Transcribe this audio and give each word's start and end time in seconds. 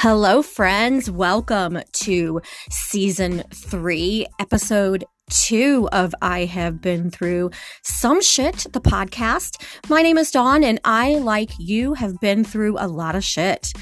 Hello, 0.00 0.42
friends. 0.42 1.10
Welcome 1.10 1.80
to 2.04 2.40
season 2.70 3.42
three, 3.52 4.28
episode 4.38 5.04
two 5.28 5.88
of 5.90 6.14
I 6.22 6.44
Have 6.44 6.80
Been 6.80 7.10
Through 7.10 7.50
Some 7.82 8.22
Shit, 8.22 8.68
the 8.72 8.80
podcast. 8.80 9.60
My 9.88 10.02
name 10.02 10.16
is 10.16 10.30
Dawn, 10.30 10.62
and 10.62 10.78
I, 10.84 11.14
like 11.14 11.50
you, 11.58 11.94
have 11.94 12.20
been 12.20 12.44
through 12.44 12.76
a 12.78 12.86
lot 12.86 13.16
of 13.16 13.24
shit. 13.24 13.72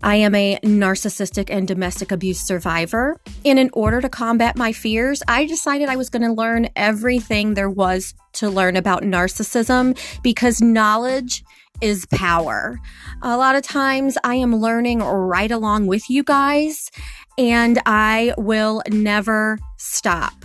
I 0.00 0.14
am 0.14 0.32
a 0.36 0.60
narcissistic 0.62 1.50
and 1.50 1.66
domestic 1.66 2.12
abuse 2.12 2.40
survivor. 2.40 3.20
And 3.44 3.58
in 3.58 3.70
order 3.72 4.00
to 4.00 4.08
combat 4.08 4.56
my 4.56 4.70
fears, 4.70 5.24
I 5.26 5.44
decided 5.44 5.88
I 5.88 5.96
was 5.96 6.08
going 6.08 6.22
to 6.22 6.32
learn 6.32 6.68
everything 6.76 7.54
there 7.54 7.68
was 7.68 8.14
to 8.34 8.48
learn 8.48 8.76
about 8.76 9.02
narcissism 9.02 9.98
because 10.22 10.60
knowledge 10.60 11.42
is 11.80 12.06
power. 12.06 12.78
A 13.22 13.36
lot 13.36 13.56
of 13.56 13.62
times 13.62 14.16
I 14.24 14.36
am 14.36 14.56
learning 14.56 15.00
right 15.00 15.50
along 15.50 15.86
with 15.86 16.08
you 16.10 16.22
guys, 16.22 16.90
and 17.36 17.80
I 17.86 18.34
will 18.36 18.82
never 18.90 19.58
stop. 19.76 20.44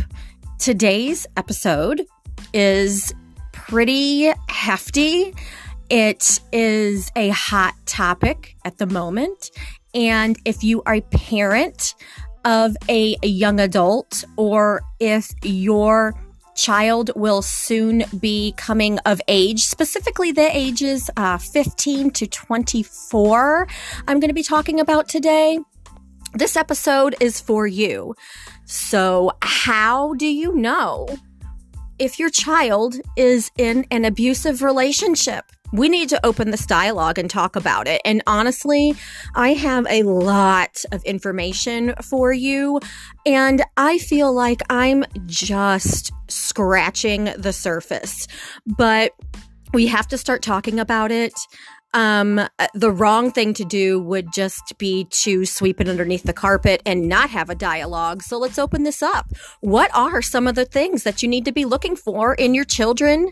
Today's 0.60 1.28
episode 1.38 2.06
is 2.54 3.14
pretty 3.52 4.32
hefty. 4.50 5.34
It 5.90 6.40
is 6.52 7.12
a 7.16 7.30
hot 7.30 7.74
topic 7.86 8.56
at 8.66 8.78
the 8.78 8.86
moment. 8.86 9.52
And 9.94 10.38
if 10.46 10.64
you 10.64 10.82
are 10.86 10.96
a 10.96 11.02
parent 11.02 11.96
of 12.46 12.76
a, 12.90 13.16
young 13.24 13.60
adult, 13.60 14.24
or 14.38 14.82
if 15.00 15.32
your 15.44 16.14
child 16.56 17.12
will 17.16 17.42
soon 17.42 18.04
be 18.20 18.54
coming 18.58 19.00
of 19.00 19.22
age, 19.28 19.66
specifically 19.66 20.32
the 20.32 20.56
ages 20.56 21.10
uh, 21.18 21.38
15 21.38 22.12
to 22.12 22.28
24, 22.28 23.68
I'm 24.08 24.20
going 24.20 24.30
to 24.30 24.34
be 24.34 24.44
talking 24.44 24.80
about 24.80 25.08
today. 25.10 25.60
This 26.34 26.56
episode 26.56 27.16
is 27.20 27.40
for 27.40 27.68
you. 27.68 28.16
So, 28.66 29.32
how 29.42 30.14
do 30.16 30.26
you 30.26 30.56
know 30.56 31.08
if 32.00 32.18
your 32.18 32.30
child 32.30 32.96
is 33.16 33.52
in 33.58 33.86
an 33.92 34.06
abusive 34.06 34.62
relationship? 34.64 35.46
We 35.74 35.90
need 35.90 36.08
to 36.10 36.26
open 36.26 36.52
this 36.52 36.66
dialogue 36.68 37.18
and 37.18 37.30
talk 37.30 37.56
about 37.56 37.88
it. 37.88 38.00
And 38.06 38.22
honestly, 38.28 38.96
I 39.36 39.54
have 39.54 39.86
a 39.90 40.04
lot 40.04 40.86
of 40.92 41.04
information 41.04 41.96
for 42.02 42.32
you. 42.32 42.80
And 43.26 43.64
I 43.76 43.98
feel 43.98 44.32
like 44.32 44.62
I'm 44.70 45.04
just 45.26 46.12
scratching 46.28 47.26
the 47.38 47.52
surface. 47.52 48.28
But 48.66 49.14
we 49.74 49.88
have 49.88 50.08
to 50.10 50.18
start 50.18 50.44
talking 50.44 50.80
about 50.80 51.12
it. 51.12 51.34
Um, 51.96 52.42
the 52.74 52.92
wrong 52.92 53.32
thing 53.32 53.54
to 53.56 53.66
do 53.66 54.00
would 54.00 54.32
just 54.32 54.78
be 54.78 55.06
to 55.12 55.46
sweep 55.46 55.80
it 55.82 55.90
underneath 55.90 56.24
the 56.24 56.34
carpet 56.34 56.82
and 56.86 57.08
not 57.08 57.30
have 57.32 57.50
a 57.50 57.56
dialogue. 57.56 58.24
So 58.24 58.38
let's 58.38 58.58
open 58.60 58.84
this 58.84 59.02
up. 59.02 59.28
What 59.62 59.90
are 59.96 60.22
some 60.22 60.48
of 60.48 60.56
the 60.56 60.66
things 60.66 61.04
that 61.04 61.22
you 61.22 61.30
need 61.30 61.46
to 61.46 61.52
be 61.52 61.66
looking 61.66 61.96
for 61.96 62.34
in 62.36 62.54
your 62.54 62.66
children 62.66 63.32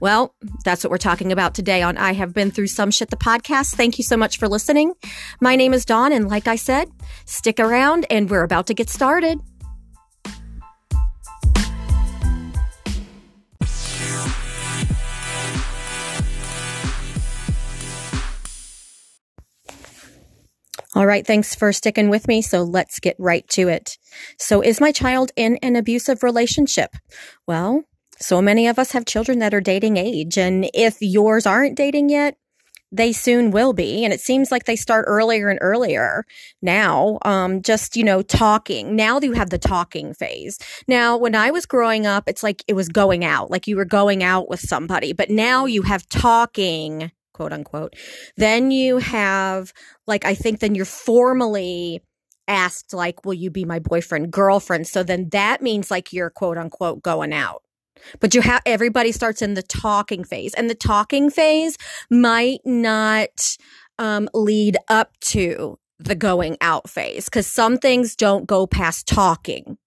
well, 0.00 0.34
that's 0.64 0.84
what 0.84 0.90
we're 0.90 0.98
talking 0.98 1.32
about 1.32 1.54
today 1.54 1.82
on 1.82 1.96
I 1.96 2.12
Have 2.12 2.34
Been 2.34 2.50
Through 2.50 2.66
Some 2.66 2.90
Shit, 2.90 3.10
the 3.10 3.16
podcast. 3.16 3.74
Thank 3.74 3.98
you 3.98 4.04
so 4.04 4.16
much 4.16 4.38
for 4.38 4.48
listening. 4.48 4.94
My 5.40 5.56
name 5.56 5.72
is 5.72 5.84
Dawn, 5.84 6.12
and 6.12 6.28
like 6.28 6.46
I 6.46 6.56
said, 6.56 6.90
stick 7.24 7.58
around 7.58 8.06
and 8.10 8.28
we're 8.28 8.42
about 8.42 8.66
to 8.68 8.74
get 8.74 8.90
started. 8.90 9.40
All 20.96 21.06
right, 21.06 21.26
thanks 21.26 21.54
for 21.54 21.74
sticking 21.74 22.08
with 22.08 22.26
me. 22.26 22.40
So 22.40 22.62
let's 22.62 23.00
get 23.00 23.16
right 23.18 23.46
to 23.48 23.68
it. 23.68 23.98
So, 24.38 24.62
is 24.62 24.80
my 24.80 24.92
child 24.92 25.30
in 25.36 25.58
an 25.62 25.76
abusive 25.76 26.22
relationship? 26.22 26.96
Well, 27.46 27.84
so 28.18 28.40
many 28.40 28.66
of 28.66 28.78
us 28.78 28.92
have 28.92 29.04
children 29.04 29.38
that 29.40 29.54
are 29.54 29.60
dating 29.60 29.96
age. 29.96 30.38
And 30.38 30.68
if 30.74 30.96
yours 31.00 31.46
aren't 31.46 31.76
dating 31.76 32.08
yet, 32.08 32.36
they 32.92 33.12
soon 33.12 33.50
will 33.50 33.72
be. 33.72 34.04
And 34.04 34.12
it 34.12 34.20
seems 34.20 34.50
like 34.50 34.64
they 34.64 34.76
start 34.76 35.04
earlier 35.08 35.48
and 35.48 35.58
earlier 35.60 36.24
now. 36.62 37.18
Um, 37.22 37.60
just, 37.62 37.96
you 37.96 38.04
know, 38.04 38.22
talking. 38.22 38.94
Now 38.94 39.18
you 39.20 39.32
have 39.32 39.50
the 39.50 39.58
talking 39.58 40.14
phase. 40.14 40.58
Now, 40.86 41.16
when 41.16 41.34
I 41.34 41.50
was 41.50 41.66
growing 41.66 42.06
up, 42.06 42.24
it's 42.28 42.42
like 42.42 42.62
it 42.68 42.74
was 42.74 42.88
going 42.88 43.24
out, 43.24 43.50
like 43.50 43.66
you 43.66 43.76
were 43.76 43.84
going 43.84 44.22
out 44.22 44.48
with 44.48 44.60
somebody, 44.60 45.12
but 45.12 45.30
now 45.30 45.66
you 45.66 45.82
have 45.82 46.08
talking, 46.08 47.10
quote 47.34 47.52
unquote. 47.52 47.94
Then 48.36 48.70
you 48.70 48.98
have, 48.98 49.72
like, 50.06 50.24
I 50.24 50.34
think 50.34 50.60
then 50.60 50.74
you're 50.74 50.84
formally 50.84 52.02
asked, 52.48 52.94
like, 52.94 53.24
will 53.24 53.34
you 53.34 53.50
be 53.50 53.64
my 53.64 53.80
boyfriend, 53.80 54.30
girlfriend? 54.30 54.86
So 54.86 55.02
then 55.02 55.28
that 55.30 55.60
means 55.60 55.90
like 55.90 56.12
you're 56.12 56.30
quote 56.30 56.56
unquote 56.56 57.02
going 57.02 57.32
out. 57.32 57.62
But 58.20 58.34
you 58.34 58.40
have 58.40 58.62
everybody 58.66 59.12
starts 59.12 59.42
in 59.42 59.54
the 59.54 59.62
talking 59.62 60.24
phase, 60.24 60.54
and 60.54 60.70
the 60.70 60.74
talking 60.74 61.30
phase 61.30 61.76
might 62.10 62.60
not 62.64 63.56
um, 63.98 64.28
lead 64.34 64.76
up 64.88 65.12
to 65.20 65.78
the 65.98 66.14
going 66.14 66.56
out 66.60 66.90
phase 66.90 67.24
because 67.26 67.46
some 67.46 67.78
things 67.78 68.16
don't 68.16 68.46
go 68.46 68.66
past 68.66 69.06
talking. 69.06 69.78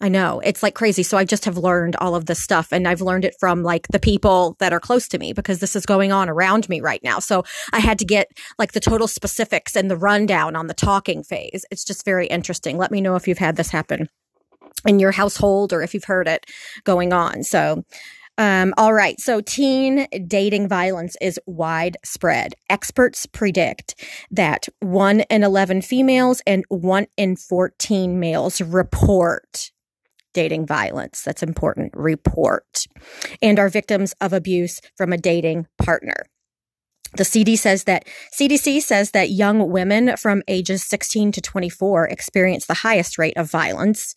I 0.00 0.08
know 0.08 0.40
it's 0.44 0.62
like 0.62 0.74
crazy. 0.74 1.02
So 1.02 1.16
I 1.16 1.24
just 1.24 1.44
have 1.44 1.56
learned 1.56 1.96
all 1.96 2.14
of 2.14 2.26
this 2.26 2.42
stuff 2.42 2.72
and 2.72 2.86
I've 2.86 3.00
learned 3.00 3.24
it 3.24 3.36
from 3.38 3.62
like 3.62 3.86
the 3.88 4.00
people 4.00 4.56
that 4.58 4.72
are 4.72 4.80
close 4.80 5.08
to 5.08 5.18
me 5.18 5.32
because 5.32 5.60
this 5.60 5.74
is 5.74 5.86
going 5.86 6.12
on 6.12 6.28
around 6.28 6.68
me 6.68 6.80
right 6.80 7.02
now. 7.02 7.20
So 7.20 7.44
I 7.72 7.80
had 7.80 7.98
to 8.00 8.04
get 8.04 8.28
like 8.58 8.72
the 8.72 8.80
total 8.80 9.08
specifics 9.08 9.74
and 9.74 9.90
the 9.90 9.96
rundown 9.96 10.56
on 10.56 10.66
the 10.66 10.74
talking 10.74 11.22
phase. 11.22 11.64
It's 11.70 11.84
just 11.84 12.04
very 12.04 12.26
interesting. 12.26 12.76
Let 12.76 12.90
me 12.90 13.00
know 13.00 13.14
if 13.14 13.26
you've 13.26 13.38
had 13.38 13.56
this 13.56 13.70
happen 13.70 14.08
in 14.86 14.98
your 14.98 15.12
household 15.12 15.72
or 15.72 15.82
if 15.82 15.94
you've 15.94 16.04
heard 16.04 16.28
it 16.28 16.46
going 16.84 17.12
on. 17.12 17.42
So, 17.42 17.84
um, 18.36 18.74
all 18.76 18.92
right. 18.92 19.20
So 19.20 19.40
teen 19.40 20.08
dating 20.26 20.68
violence 20.68 21.16
is 21.20 21.38
widespread. 21.46 22.54
Experts 22.68 23.26
predict 23.26 23.94
that 24.30 24.66
one 24.80 25.20
in 25.30 25.44
11 25.44 25.82
females 25.82 26.42
and 26.46 26.64
one 26.68 27.06
in 27.16 27.36
14 27.36 28.18
males 28.18 28.60
report 28.60 29.70
dating 30.32 30.66
violence. 30.66 31.22
That's 31.22 31.44
important. 31.44 31.92
Report 31.94 32.86
and 33.40 33.58
are 33.58 33.68
victims 33.68 34.14
of 34.20 34.32
abuse 34.32 34.80
from 34.96 35.12
a 35.12 35.18
dating 35.18 35.68
partner. 35.78 36.26
The 37.16 37.24
CD 37.24 37.56
says 37.56 37.84
that 37.84 38.06
CDC 38.36 38.82
says 38.82 39.12
that 39.12 39.30
young 39.30 39.70
women 39.70 40.16
from 40.16 40.42
ages 40.48 40.84
16 40.84 41.32
to 41.32 41.40
24 41.40 42.08
experience 42.08 42.66
the 42.66 42.74
highest 42.74 43.18
rate 43.18 43.36
of 43.36 43.50
violence. 43.50 44.14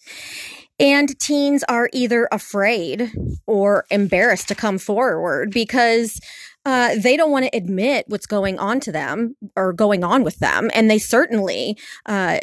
And 0.80 1.18
teens 1.20 1.64
are 1.68 1.90
either 1.92 2.28
afraid 2.32 3.12
or 3.48 3.86
embarrassed 3.90 4.48
to 4.50 4.56
come 4.56 4.78
forward 4.78 5.52
because 5.52 6.20
uh, 6.66 6.96
they 7.02 7.18
don't 7.18 7.32
want 7.32 7.46
to 7.46 7.58
admit 7.58 8.06
what's 8.08 8.28
going 8.28 8.60
on 8.60 8.80
to 8.82 8.92
them 8.92 9.36
or 9.56 9.74
going 9.74 10.04
on 10.04 10.24
with 10.24 10.38
them. 10.40 10.70
And 10.74 10.90
they 10.90 11.00
certainly, 11.00 11.78
uh, 12.06 12.40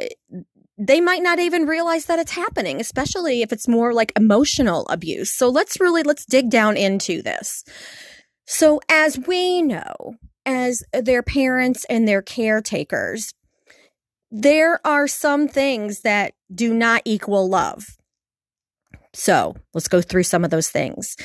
they 0.78 1.00
might 1.00 1.22
not 1.22 1.38
even 1.38 1.66
realize 1.66 2.06
that 2.06 2.18
it's 2.18 2.32
happening, 2.32 2.80
especially 2.80 3.42
if 3.42 3.52
it's 3.52 3.68
more 3.68 3.92
like 3.92 4.12
emotional 4.16 4.86
abuse. 4.88 5.32
So 5.32 5.48
let's 5.48 5.78
really, 5.78 6.02
let's 6.02 6.24
dig 6.24 6.50
down 6.50 6.76
into 6.76 7.22
this. 7.22 7.64
So 8.46 8.80
as 8.88 9.18
we 9.18 9.62
know, 9.62 10.16
as 10.46 10.82
their 10.92 11.22
parents 11.22 11.84
and 11.88 12.06
their 12.06 12.22
caretakers, 12.22 13.32
there 14.30 14.80
are 14.86 15.06
some 15.06 15.48
things 15.48 16.00
that 16.00 16.34
do 16.52 16.74
not 16.74 17.02
equal 17.04 17.48
love. 17.48 17.96
So 19.12 19.54
let's 19.72 19.88
go 19.88 20.02
through 20.02 20.24
some 20.24 20.44
of 20.44 20.50
those 20.50 20.68
things 20.68 21.16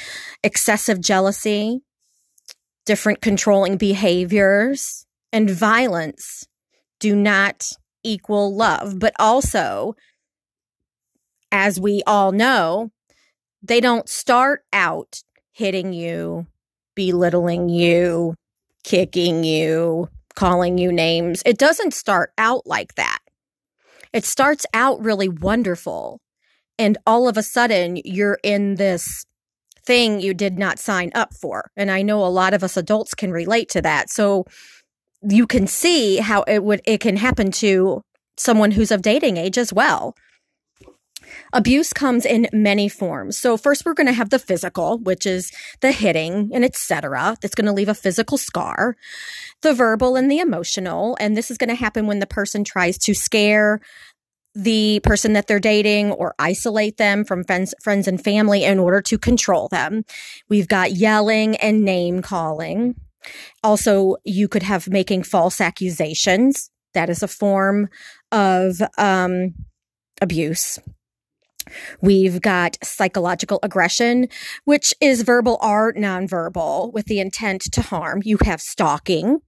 excessive 0.43 1.01
jealousy, 1.01 1.81
different 2.85 3.21
controlling 3.21 3.77
behaviors, 3.77 5.05
and 5.33 5.49
violence 5.49 6.45
do 6.99 7.15
not 7.15 7.71
equal 8.03 8.55
love. 8.55 8.99
But 8.99 9.13
also, 9.19 9.95
as 11.51 11.79
we 11.79 12.03
all 12.05 12.31
know, 12.31 12.91
they 13.63 13.81
don't 13.81 14.07
start 14.07 14.63
out 14.71 15.23
hitting 15.51 15.93
you, 15.93 16.45
belittling 16.95 17.69
you, 17.69 18.35
kicking 18.83 19.43
you, 19.43 20.09
calling 20.35 20.77
you 20.77 20.91
names. 20.91 21.43
It 21.45 21.57
doesn't 21.57 21.93
start 21.93 22.31
out 22.37 22.65
like 22.65 22.95
that. 22.95 23.19
It 24.13 24.25
starts 24.25 24.65
out 24.73 25.03
really 25.03 25.29
wonderful 25.29 26.19
and 26.79 26.97
all 27.05 27.27
of 27.27 27.37
a 27.37 27.43
sudden 27.43 27.99
you're 28.03 28.39
in 28.41 28.75
this 28.75 29.25
thing 29.85 30.21
you 30.21 30.33
did 30.33 30.57
not 30.57 30.79
sign 30.79 31.11
up 31.13 31.33
for. 31.33 31.69
And 31.75 31.91
I 31.91 32.01
know 32.01 32.25
a 32.25 32.27
lot 32.27 32.53
of 32.53 32.63
us 32.63 32.77
adults 32.77 33.13
can 33.13 33.31
relate 33.31 33.69
to 33.69 33.81
that. 33.81 34.09
So 34.09 34.45
you 35.21 35.45
can 35.45 35.67
see 35.67 36.17
how 36.17 36.43
it 36.43 36.63
would 36.63 36.81
it 36.85 37.01
can 37.01 37.17
happen 37.17 37.51
to 37.51 38.01
someone 38.37 38.71
who's 38.71 38.91
of 38.91 39.01
dating 39.01 39.37
age 39.37 39.57
as 39.57 39.73
well. 39.73 40.15
Abuse 41.53 41.93
comes 41.93 42.25
in 42.25 42.47
many 42.53 42.89
forms. 42.89 43.37
So 43.37 43.57
first 43.57 43.85
we're 43.85 43.93
going 43.93 44.07
to 44.07 44.13
have 44.13 44.29
the 44.29 44.39
physical, 44.39 44.99
which 44.99 45.25
is 45.25 45.51
the 45.81 45.91
hitting 45.91 46.51
and 46.53 46.63
etc. 46.63 47.37
That's 47.41 47.55
going 47.55 47.67
to 47.67 47.73
leave 47.73 47.89
a 47.89 47.95
physical 47.95 48.37
scar. 48.37 48.95
The 49.61 49.73
verbal 49.73 50.15
and 50.15 50.31
the 50.31 50.39
emotional, 50.39 51.17
and 51.19 51.35
this 51.35 51.51
is 51.51 51.57
going 51.57 51.69
to 51.69 51.75
happen 51.75 52.07
when 52.07 52.19
the 52.19 52.27
person 52.27 52.63
tries 52.63 52.97
to 52.99 53.13
scare 53.13 53.81
the 54.55 54.99
person 55.03 55.33
that 55.33 55.47
they're 55.47 55.59
dating 55.59 56.11
or 56.11 56.33
isolate 56.39 56.97
them 56.97 57.23
from 57.23 57.43
friends, 57.43 57.73
friends 57.81 58.07
and 58.07 58.21
family 58.21 58.63
in 58.63 58.79
order 58.79 59.01
to 59.01 59.17
control 59.17 59.67
them. 59.67 60.03
We've 60.49 60.67
got 60.67 60.91
yelling 60.91 61.55
and 61.57 61.83
name 61.83 62.21
calling. 62.21 62.95
Also, 63.63 64.15
you 64.23 64.47
could 64.47 64.63
have 64.63 64.87
making 64.87 65.23
false 65.23 65.61
accusations. 65.61 66.71
That 66.93 67.09
is 67.09 67.21
a 67.21 67.27
form 67.27 67.89
of 68.31 68.81
um, 68.97 69.53
abuse. 70.21 70.79
We've 72.01 72.41
got 72.41 72.77
psychological 72.83 73.59
aggression, 73.63 74.27
which 74.65 74.93
is 75.01 75.23
verbal 75.23 75.57
or 75.61 75.93
nonverbal 75.93 76.93
with 76.93 77.05
the 77.05 77.19
intent 77.19 77.61
to 77.73 77.81
harm. 77.81 78.21
You 78.23 78.37
have 78.43 78.61
stalking, 78.61 79.39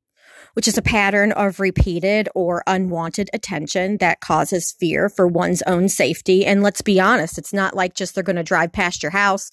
which 0.53 0.67
is 0.67 0.77
a 0.77 0.81
pattern 0.81 1.31
of 1.31 1.59
repeated 1.59 2.29
or 2.35 2.63
unwanted 2.67 3.29
attention 3.33 3.97
that 3.97 4.19
causes 4.19 4.75
fear 4.79 5.09
for 5.09 5.27
one's 5.27 5.61
own 5.63 5.89
safety. 5.89 6.45
And 6.45 6.63
let's 6.63 6.81
be 6.81 6.99
honest, 6.99 7.37
it's 7.37 7.53
not 7.53 7.75
like 7.75 7.93
just 7.93 8.15
they're 8.15 8.23
going 8.23 8.35
to 8.35 8.43
drive 8.43 8.71
past 8.71 9.03
your 9.03 9.11
house 9.11 9.51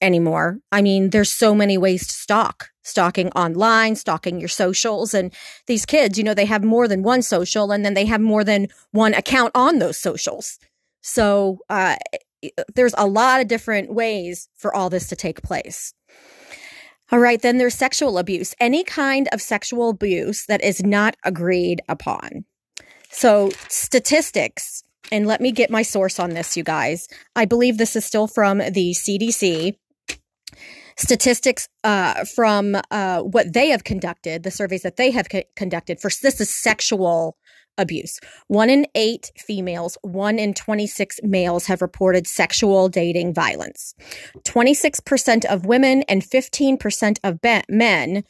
anymore. 0.00 0.58
I 0.70 0.82
mean, 0.82 1.10
there's 1.10 1.32
so 1.32 1.54
many 1.54 1.78
ways 1.78 2.06
to 2.06 2.12
stalk. 2.12 2.70
Stalking 2.82 3.30
online, 3.32 3.96
stalking 3.96 4.38
your 4.38 4.48
socials. 4.48 5.12
And 5.12 5.32
these 5.66 5.84
kids, 5.84 6.18
you 6.18 6.22
know, 6.22 6.34
they 6.34 6.44
have 6.44 6.62
more 6.62 6.86
than 6.86 7.02
one 7.02 7.20
social 7.20 7.72
and 7.72 7.84
then 7.84 7.94
they 7.94 8.04
have 8.04 8.20
more 8.20 8.44
than 8.44 8.68
one 8.92 9.12
account 9.12 9.50
on 9.56 9.80
those 9.80 9.98
socials. 9.98 10.60
So 11.06 11.60
uh, 11.70 11.94
there's 12.74 12.94
a 12.98 13.06
lot 13.06 13.40
of 13.40 13.46
different 13.46 13.94
ways 13.94 14.48
for 14.56 14.74
all 14.74 14.90
this 14.90 15.06
to 15.08 15.16
take 15.16 15.40
place. 15.40 15.94
All 17.12 17.20
right, 17.20 17.40
then 17.40 17.58
there's 17.58 17.76
sexual 17.76 18.18
abuse, 18.18 18.56
any 18.58 18.82
kind 18.82 19.28
of 19.32 19.40
sexual 19.40 19.90
abuse 19.90 20.46
that 20.46 20.64
is 20.64 20.82
not 20.82 21.16
agreed 21.24 21.80
upon. 21.88 22.44
So, 23.08 23.50
statistics, 23.68 24.82
and 25.12 25.28
let 25.28 25.40
me 25.40 25.52
get 25.52 25.70
my 25.70 25.82
source 25.82 26.18
on 26.18 26.30
this, 26.30 26.56
you 26.56 26.64
guys. 26.64 27.06
I 27.36 27.44
believe 27.44 27.78
this 27.78 27.94
is 27.94 28.04
still 28.04 28.26
from 28.26 28.58
the 28.58 28.92
CDC. 28.92 29.76
Statistics 30.98 31.68
uh, 31.84 32.24
from 32.24 32.76
uh, 32.90 33.20
what 33.20 33.52
they 33.52 33.68
have 33.68 33.84
conducted, 33.84 34.42
the 34.42 34.50
surveys 34.50 34.82
that 34.82 34.96
they 34.96 35.12
have 35.12 35.28
co- 35.28 35.44
conducted 35.54 36.00
for 36.00 36.10
this 36.20 36.40
is 36.40 36.50
sexual 36.50 37.36
abuse. 37.78 38.18
One 38.48 38.70
in 38.70 38.86
eight 38.94 39.30
females, 39.38 39.98
one 40.02 40.38
in 40.38 40.54
26 40.54 41.20
males 41.22 41.66
have 41.66 41.82
reported 41.82 42.26
sexual 42.26 42.88
dating 42.88 43.34
violence. 43.34 43.94
26% 44.44 45.44
of 45.44 45.66
women 45.66 46.02
and 46.08 46.22
15% 46.22 47.18
of 47.24 47.38
men 47.68 48.24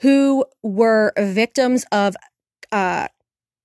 who 0.00 0.44
were 0.62 1.12
victims 1.18 1.84
of 1.92 2.16
uh, 2.72 3.08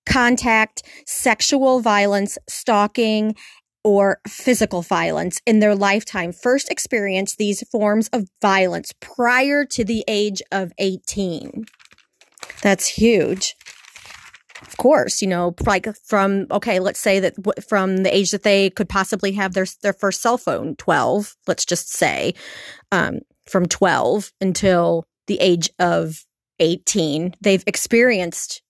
contact, 0.05 0.83
sexual 1.05 1.79
violence, 1.79 2.37
stalking, 2.47 3.35
or 3.83 4.19
physical 4.27 4.81
violence 4.81 5.41
in 5.45 5.59
their 5.59 5.75
lifetime 5.75 6.31
first 6.31 6.71
experienced 6.71 7.37
these 7.37 7.67
forms 7.69 8.07
of 8.09 8.29
violence 8.41 8.93
prior 9.01 9.65
to 9.65 9.83
the 9.83 10.05
age 10.07 10.41
of 10.51 10.71
18. 10.77 11.65
That's 12.61 12.87
huge 12.87 13.55
of 14.65 14.77
course, 14.77 15.21
you 15.21 15.27
know, 15.27 15.55
like 15.65 15.87
from 15.97 16.47
okay, 16.51 16.79
let's 16.79 16.99
say 16.99 17.19
that 17.19 17.35
w- 17.35 17.61
from 17.67 17.97
the 17.97 18.15
age 18.15 18.31
that 18.31 18.43
they 18.43 18.69
could 18.69 18.89
possibly 18.89 19.31
have 19.33 19.53
their 19.53 19.65
their 19.81 19.93
first 19.93 20.21
cell 20.21 20.37
phone, 20.37 20.75
twelve, 20.75 21.35
let's 21.47 21.65
just 21.65 21.91
say, 21.91 22.33
um, 22.91 23.19
from 23.47 23.65
twelve 23.67 24.31
until 24.41 25.05
the 25.27 25.39
age 25.39 25.69
of 25.79 26.25
eighteen, 26.59 27.35
they've 27.41 27.63
experienced 27.67 28.61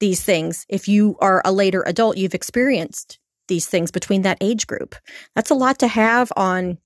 these 0.00 0.22
things. 0.22 0.66
If 0.68 0.88
you 0.88 1.16
are 1.20 1.42
a 1.44 1.52
later 1.52 1.82
adult, 1.86 2.16
you've 2.16 2.34
experienced 2.34 3.18
these 3.48 3.66
things 3.66 3.90
between 3.90 4.22
that 4.22 4.38
age 4.40 4.66
group. 4.66 4.94
That's 5.34 5.50
a 5.50 5.54
lot 5.54 5.78
to 5.80 5.88
have 5.88 6.32
on 6.36 6.78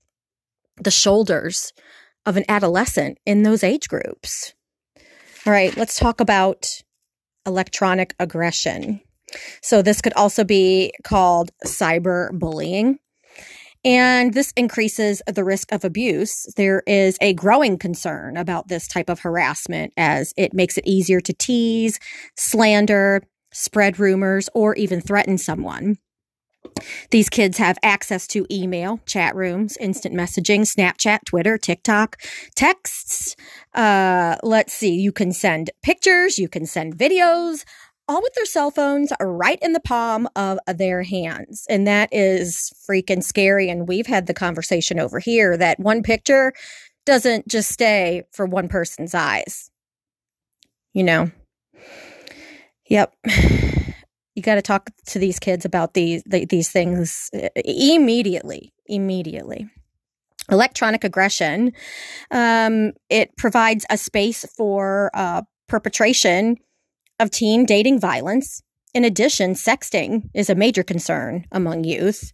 the 0.77 0.91
shoulders 0.91 1.73
of 2.25 2.37
an 2.37 2.45
adolescent 2.49 3.17
in 3.25 3.43
those 3.43 3.63
age 3.63 3.87
groups. 3.87 4.53
All 5.45 5.53
right, 5.53 5.75
let's 5.77 5.97
talk 5.97 6.19
about 6.19 6.81
electronic 7.47 8.13
aggression. 8.19 9.01
So 9.61 9.81
this 9.81 10.01
could 10.01 10.13
also 10.13 10.43
be 10.43 10.93
called 11.03 11.51
cyberbullying. 11.65 12.97
And 13.85 14.33
this 14.33 14.51
increases 14.57 15.21
the 15.27 15.43
risk 15.43 15.71
of 15.71 15.85
abuse. 15.85 16.45
There 16.57 16.83
is 16.85 17.17
a 17.21 17.33
growing 17.33 17.77
concern 17.77 18.35
about 18.35 18.67
this 18.67 18.87
type 18.87 19.09
of 19.09 19.19
harassment 19.19 19.93
as 19.95 20.33
it 20.35 20.53
makes 20.53 20.77
it 20.77 20.85
easier 20.85 21.21
to 21.21 21.33
tease, 21.33 21.99
slander, 22.35 23.23
spread 23.53 23.99
rumors, 23.99 24.49
or 24.53 24.75
even 24.75 24.99
threaten 24.99 25.37
someone. 25.37 25.97
These 27.11 27.29
kids 27.29 27.57
have 27.57 27.77
access 27.83 28.27
to 28.27 28.45
email, 28.51 28.99
chat 29.05 29.35
rooms, 29.35 29.77
instant 29.77 30.15
messaging, 30.15 30.61
Snapchat, 30.61 31.19
Twitter, 31.25 31.57
TikTok, 31.57 32.21
texts. 32.55 33.35
Uh, 33.73 34.37
let's 34.43 34.73
see, 34.73 34.95
you 34.95 35.11
can 35.11 35.31
send 35.31 35.71
pictures, 35.83 36.39
you 36.39 36.49
can 36.49 36.65
send 36.65 36.97
videos, 36.97 37.63
all 38.07 38.21
with 38.21 38.33
their 38.35 38.45
cell 38.45 38.71
phones 38.71 39.11
right 39.19 39.59
in 39.61 39.73
the 39.73 39.79
palm 39.79 40.27
of 40.35 40.59
their 40.67 41.03
hands. 41.03 41.65
And 41.69 41.87
that 41.87 42.09
is 42.11 42.71
freaking 42.89 43.23
scary. 43.23 43.69
And 43.69 43.87
we've 43.87 44.07
had 44.07 44.27
the 44.27 44.33
conversation 44.33 44.99
over 44.99 45.19
here 45.19 45.57
that 45.57 45.79
one 45.79 46.03
picture 46.03 46.53
doesn't 47.05 47.47
just 47.47 47.69
stay 47.69 48.23
for 48.31 48.45
one 48.45 48.69
person's 48.69 49.13
eyes. 49.13 49.71
You 50.93 51.03
know? 51.03 51.31
Yep. 52.89 53.13
You 54.37 54.43
got 54.43 54.55
to 54.55 54.61
talk 54.61 54.91
to 55.07 55.17
these 55.17 55.39
kids 55.39 55.65
about 55.65 55.95
these 55.95 56.21
these 56.25 56.69
things 56.69 57.31
immediately 57.65 58.71
immediately. 58.85 59.67
Electronic 60.49 61.03
aggression 61.03 61.73
um, 62.29 62.93
it 63.09 63.35
provides 63.35 63.85
a 63.89 63.97
space 63.97 64.45
for 64.55 65.09
uh, 65.15 65.41
perpetration 65.67 66.57
of 67.19 67.31
teen 67.31 67.65
dating 67.65 67.99
violence. 67.99 68.61
In 68.93 69.03
addition 69.03 69.53
sexting 69.53 70.29
is 70.35 70.51
a 70.51 70.55
major 70.55 70.83
concern 70.83 71.45
among 71.51 71.83
youth. 71.83 72.31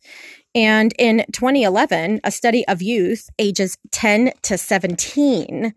And 0.53 0.94
in 1.00 1.25
2011 1.31 2.19
a 2.25 2.31
study 2.31 2.67
of 2.67 2.81
youth 2.81 3.29
ages 3.39 3.77
10 3.91 4.33
to 4.44 4.57
17 4.57 5.73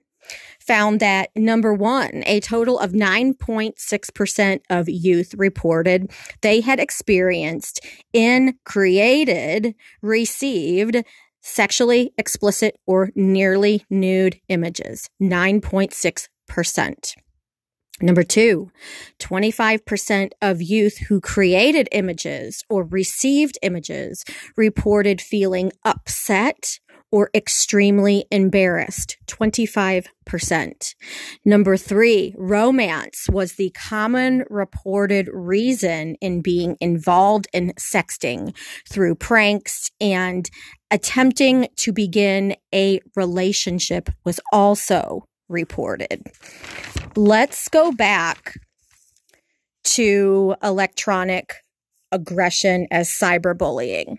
found 0.66 1.00
that 1.00 1.30
number 1.36 1.72
one, 1.72 2.22
a 2.26 2.40
total 2.40 2.78
of 2.78 2.92
9.6% 2.92 4.60
of 4.68 4.88
youth 4.88 5.34
reported 5.34 6.10
they 6.42 6.60
had 6.60 6.80
experienced 6.80 7.80
in 8.12 8.58
created, 8.64 9.74
received 10.02 11.04
sexually 11.40 12.12
explicit 12.18 12.76
or 12.86 13.10
nearly 13.14 13.84
nude 13.88 14.40
images. 14.48 15.08
9.6%. 15.22 17.16
Number 18.02 18.24
two, 18.24 18.70
25% 19.20 20.32
of 20.42 20.60
youth 20.60 20.98
who 21.08 21.18
created 21.18 21.88
images 21.92 22.62
or 22.68 22.84
received 22.84 23.58
images 23.62 24.22
reported 24.54 25.18
feeling 25.22 25.72
upset 25.82 26.78
or 27.16 27.30
extremely 27.32 28.26
embarrassed, 28.30 29.16
25%. 29.26 30.94
Number 31.46 31.78
three, 31.78 32.34
romance 32.36 33.26
was 33.32 33.54
the 33.54 33.70
common 33.70 34.44
reported 34.50 35.30
reason 35.32 36.16
in 36.16 36.42
being 36.42 36.76
involved 36.78 37.46
in 37.54 37.72
sexting 37.80 38.54
through 38.86 39.14
pranks 39.14 39.90
and 39.98 40.50
attempting 40.90 41.68
to 41.76 41.90
begin 41.90 42.54
a 42.74 43.00
relationship 43.14 44.10
was 44.26 44.38
also 44.52 45.24
reported. 45.48 46.22
Let's 47.16 47.66
go 47.68 47.92
back 47.92 48.58
to 49.84 50.54
electronic 50.62 51.54
aggression 52.12 52.86
as 52.90 53.08
cyberbullying. 53.08 54.18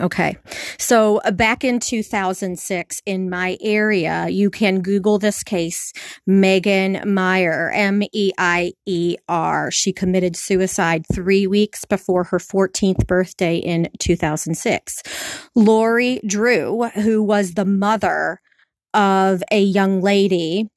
Okay. 0.00 0.38
So 0.78 1.18
uh, 1.18 1.32
back 1.32 1.64
in 1.64 1.78
2006 1.78 3.02
in 3.04 3.28
my 3.28 3.58
area, 3.60 4.26
you 4.28 4.48
can 4.48 4.80
Google 4.80 5.18
this 5.18 5.42
case, 5.42 5.92
Megan 6.26 7.02
Meier, 7.12 7.70
M-E-I-E-R. 7.74 9.70
She 9.70 9.92
committed 9.92 10.34
suicide 10.34 11.04
three 11.12 11.46
weeks 11.46 11.84
before 11.84 12.24
her 12.24 12.38
14th 12.38 13.06
birthday 13.06 13.56
in 13.56 13.90
2006. 13.98 15.02
Lori 15.54 16.20
Drew, 16.26 16.84
who 16.94 17.22
was 17.22 17.52
the 17.52 17.66
mother 17.66 18.40
of 18.94 19.42
a 19.50 19.60
young 19.60 20.00
lady 20.00 20.70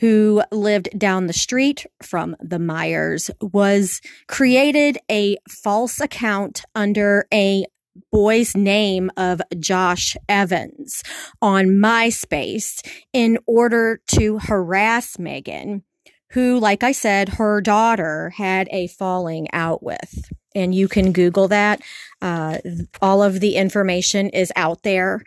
who 0.00 0.42
lived 0.50 0.88
down 0.98 1.28
the 1.28 1.32
street 1.32 1.86
from 2.02 2.36
the 2.40 2.58
Meiers 2.58 3.30
was 3.40 4.00
created 4.26 4.98
a 5.08 5.38
false 5.48 6.00
account 6.00 6.62
under 6.74 7.26
a 7.32 7.64
boy's 8.10 8.56
name 8.56 9.10
of 9.16 9.40
Josh 9.58 10.16
Evans 10.28 11.02
on 11.40 11.66
MySpace 11.66 12.80
in 13.12 13.38
order 13.46 14.00
to 14.08 14.38
harass 14.38 15.18
Megan, 15.18 15.82
who, 16.30 16.58
like 16.58 16.82
I 16.82 16.92
said, 16.92 17.30
her 17.30 17.60
daughter 17.60 18.30
had 18.30 18.68
a 18.70 18.86
falling 18.88 19.48
out 19.52 19.82
with. 19.82 20.30
And 20.54 20.74
you 20.74 20.88
can 20.88 21.12
Google 21.12 21.48
that. 21.48 21.80
Uh, 22.22 22.58
all 23.02 23.22
of 23.22 23.40
the 23.40 23.56
information 23.56 24.28
is 24.30 24.52
out 24.56 24.82
there. 24.82 25.22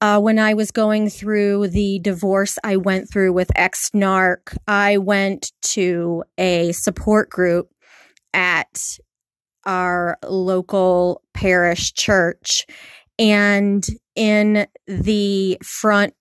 Uh, 0.00 0.20
when 0.20 0.38
I 0.38 0.54
was 0.54 0.70
going 0.70 1.08
through 1.08 1.68
the 1.68 1.98
divorce 2.00 2.58
I 2.62 2.76
went 2.76 3.10
through 3.10 3.32
with 3.32 3.50
ex 3.56 3.90
narc, 3.90 4.56
I 4.68 4.98
went 4.98 5.52
to 5.62 6.22
a 6.36 6.72
support 6.72 7.30
group 7.30 7.72
at 8.34 8.98
our 9.66 10.18
local 10.24 11.22
parish 11.34 11.92
church. 11.92 12.66
And 13.18 13.86
in 14.14 14.66
the 14.86 15.58
front 15.62 16.14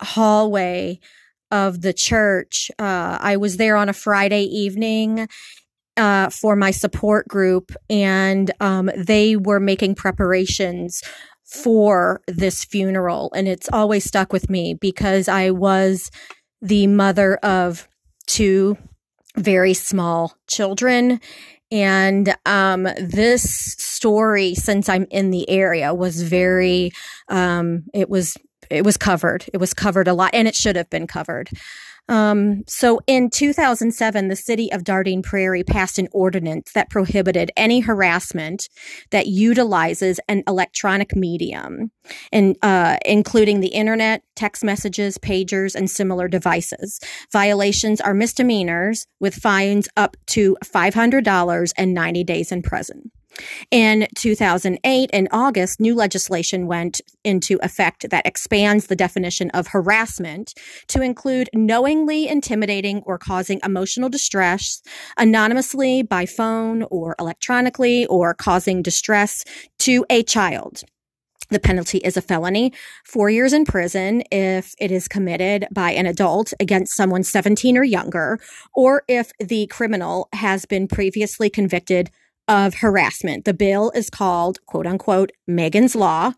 hallway 0.00 1.00
of 1.50 1.82
the 1.82 1.92
church, 1.92 2.70
uh, 2.78 3.18
I 3.20 3.36
was 3.36 3.56
there 3.56 3.76
on 3.76 3.88
a 3.88 3.94
Friday 3.94 4.44
evening 4.44 5.28
uh, 5.96 6.30
for 6.30 6.56
my 6.56 6.70
support 6.70 7.28
group, 7.28 7.72
and 7.90 8.50
um, 8.60 8.90
they 8.96 9.36
were 9.36 9.60
making 9.60 9.94
preparations 9.94 11.02
for 11.44 12.22
this 12.26 12.64
funeral. 12.64 13.30
And 13.34 13.46
it's 13.46 13.68
always 13.72 14.04
stuck 14.04 14.32
with 14.32 14.48
me 14.48 14.74
because 14.74 15.28
I 15.28 15.50
was 15.50 16.10
the 16.62 16.86
mother 16.86 17.36
of 17.36 17.88
two 18.26 18.78
very 19.36 19.74
small 19.74 20.34
children. 20.46 21.20
And 21.72 22.36
um, 22.44 22.82
this 23.00 23.42
story, 23.78 24.54
since 24.54 24.90
I'm 24.90 25.06
in 25.10 25.30
the 25.30 25.48
area, 25.48 25.94
was 25.94 26.22
very, 26.22 26.92
um, 27.28 27.84
it 27.94 28.10
was 28.10 28.36
it 28.70 28.84
was 28.84 28.96
covered. 28.96 29.46
It 29.52 29.56
was 29.56 29.74
covered 29.74 30.06
a 30.06 30.14
lot, 30.14 30.30
and 30.34 30.46
it 30.46 30.54
should 30.54 30.76
have 30.76 30.90
been 30.90 31.06
covered. 31.06 31.48
Um, 32.08 32.64
so 32.66 33.00
in 33.06 33.30
2007, 33.30 34.28
the 34.28 34.36
city 34.36 34.72
of 34.72 34.82
Dardenne 34.82 35.22
Prairie 35.22 35.62
passed 35.62 35.98
an 35.98 36.08
ordinance 36.12 36.72
that 36.72 36.90
prohibited 36.90 37.50
any 37.56 37.80
harassment 37.80 38.68
that 39.10 39.28
utilizes 39.28 40.18
an 40.28 40.42
electronic 40.48 41.14
medium, 41.14 41.90
and 42.32 42.56
uh, 42.62 42.98
including 43.04 43.60
the 43.60 43.68
internet, 43.68 44.22
text 44.34 44.64
messages, 44.64 45.16
pagers, 45.16 45.74
and 45.74 45.90
similar 45.90 46.28
devices. 46.28 46.98
Violations 47.32 48.00
are 48.00 48.14
misdemeanors 48.14 49.06
with 49.20 49.34
fines 49.34 49.88
up 49.96 50.16
to 50.26 50.56
$500 50.64 51.72
and 51.76 51.94
90 51.94 52.24
days 52.24 52.52
in 52.52 52.62
prison. 52.62 53.10
In 53.70 54.06
2008, 54.14 55.10
in 55.10 55.28
August, 55.30 55.80
new 55.80 55.94
legislation 55.94 56.66
went 56.66 57.00
into 57.24 57.58
effect 57.62 58.10
that 58.10 58.26
expands 58.26 58.86
the 58.86 58.96
definition 58.96 59.50
of 59.50 59.68
harassment 59.68 60.54
to 60.88 61.00
include 61.00 61.48
knowingly 61.54 62.28
intimidating 62.28 63.02
or 63.06 63.18
causing 63.18 63.60
emotional 63.64 64.08
distress 64.08 64.82
anonymously 65.16 66.02
by 66.02 66.26
phone 66.26 66.82
or 66.84 67.14
electronically 67.18 68.06
or 68.06 68.34
causing 68.34 68.82
distress 68.82 69.44
to 69.78 70.04
a 70.10 70.22
child. 70.22 70.82
The 71.52 71.60
penalty 71.60 71.98
is 71.98 72.16
a 72.16 72.22
felony, 72.22 72.72
four 73.04 73.28
years 73.28 73.52
in 73.52 73.66
prison 73.66 74.22
if 74.30 74.74
it 74.80 74.90
is 74.90 75.06
committed 75.06 75.66
by 75.70 75.90
an 75.90 76.06
adult 76.06 76.54
against 76.58 76.96
someone 76.96 77.22
17 77.24 77.76
or 77.76 77.84
younger, 77.84 78.38
or 78.74 79.02
if 79.06 79.32
the 79.38 79.66
criminal 79.66 80.30
has 80.32 80.64
been 80.64 80.88
previously 80.88 81.50
convicted 81.50 82.10
of 82.52 82.74
harassment. 82.74 83.46
The 83.46 83.54
bill 83.54 83.90
is 83.94 84.10
called, 84.10 84.58
quote 84.66 84.86
unquote, 84.86 85.32
Megan's 85.46 85.96
Law, 85.96 86.34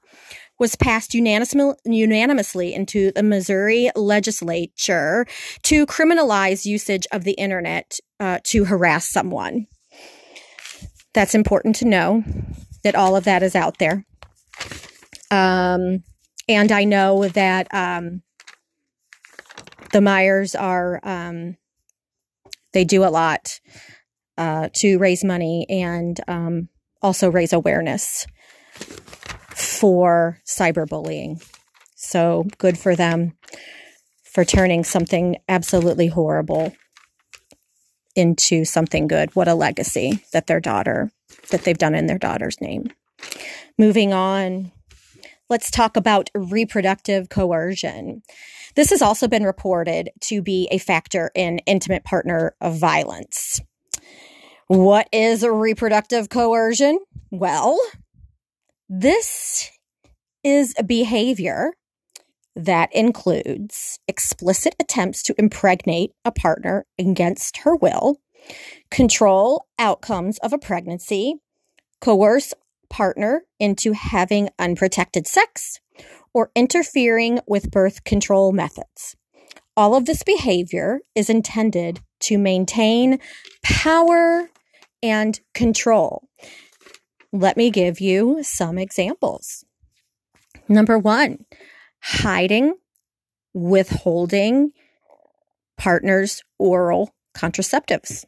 was 0.60 0.76
passed 0.76 1.12
unanimously 1.12 2.72
into 2.72 3.10
the 3.10 3.22
Missouri 3.24 3.90
legislature 3.96 5.26
to 5.64 5.84
criminalize 5.86 6.64
usage 6.64 7.08
of 7.10 7.24
the 7.24 7.32
internet 7.32 7.98
uh, 8.20 8.38
to 8.44 8.64
harass 8.66 9.10
someone. 9.10 9.66
That's 11.14 11.34
important 11.34 11.74
to 11.76 11.84
know 11.84 12.22
that 12.84 12.94
all 12.94 13.16
of 13.16 13.24
that 13.24 13.42
is 13.42 13.56
out 13.56 13.78
there. 13.78 14.06
Um, 15.32 16.04
and 16.48 16.70
I 16.70 16.84
know 16.84 17.26
that 17.26 17.66
um, 17.74 18.22
the 19.92 19.98
Meiers 19.98 20.54
are, 20.58 21.00
um, 21.02 21.56
they 22.72 22.84
do 22.84 23.02
a 23.02 23.10
lot 23.10 23.58
uh, 24.36 24.68
to 24.74 24.98
raise 24.98 25.24
money 25.24 25.66
and 25.68 26.20
um, 26.28 26.68
also 27.02 27.30
raise 27.30 27.52
awareness 27.52 28.26
for 29.54 30.40
cyberbullying. 30.46 31.44
So 31.94 32.46
good 32.58 32.78
for 32.78 32.96
them 32.96 33.36
for 34.24 34.44
turning 34.44 34.82
something 34.84 35.36
absolutely 35.48 36.08
horrible 36.08 36.74
into 38.16 38.64
something 38.64 39.06
good. 39.06 39.34
What 39.34 39.48
a 39.48 39.54
legacy 39.54 40.24
that 40.32 40.46
their 40.46 40.60
daughter, 40.60 41.10
that 41.50 41.62
they've 41.62 41.78
done 41.78 41.94
in 41.94 42.06
their 42.06 42.18
daughter's 42.18 42.60
name. 42.60 42.90
Moving 43.78 44.12
on, 44.12 44.72
let's 45.48 45.70
talk 45.70 45.96
about 45.96 46.30
reproductive 46.34 47.28
coercion. 47.28 48.22
This 48.74 48.90
has 48.90 49.02
also 49.02 49.28
been 49.28 49.44
reported 49.44 50.10
to 50.22 50.42
be 50.42 50.68
a 50.70 50.78
factor 50.78 51.30
in 51.34 51.58
intimate 51.60 52.04
partner 52.04 52.56
violence. 52.62 53.60
What 54.74 55.08
is 55.12 55.44
reproductive 55.46 56.28
coercion? 56.28 56.98
Well, 57.30 57.78
this 58.88 59.70
is 60.42 60.74
a 60.76 60.82
behavior 60.82 61.74
that 62.56 62.92
includes 62.92 64.00
explicit 64.08 64.74
attempts 64.80 65.22
to 65.22 65.34
impregnate 65.38 66.10
a 66.24 66.32
partner 66.32 66.86
against 66.98 67.58
her 67.58 67.76
will, 67.76 68.18
control 68.90 69.64
outcomes 69.78 70.38
of 70.38 70.52
a 70.52 70.58
pregnancy, 70.58 71.36
coerce 72.00 72.52
partner 72.90 73.44
into 73.60 73.92
having 73.92 74.48
unprotected 74.58 75.28
sex, 75.28 75.78
or 76.34 76.50
interfering 76.56 77.38
with 77.46 77.70
birth 77.70 78.02
control 78.02 78.50
methods. 78.50 79.14
All 79.76 79.94
of 79.94 80.06
this 80.06 80.24
behavior 80.24 80.98
is 81.14 81.30
intended 81.30 82.00
to 82.22 82.38
maintain 82.38 83.20
power 83.62 84.48
and 85.04 85.38
control. 85.52 86.26
Let 87.30 87.58
me 87.58 87.70
give 87.70 88.00
you 88.00 88.42
some 88.42 88.78
examples. 88.78 89.66
Number 90.66 90.98
one, 90.98 91.44
hiding, 92.00 92.74
withholding 93.52 94.72
partner's 95.76 96.42
oral 96.58 97.14
contraceptives. 97.36 98.24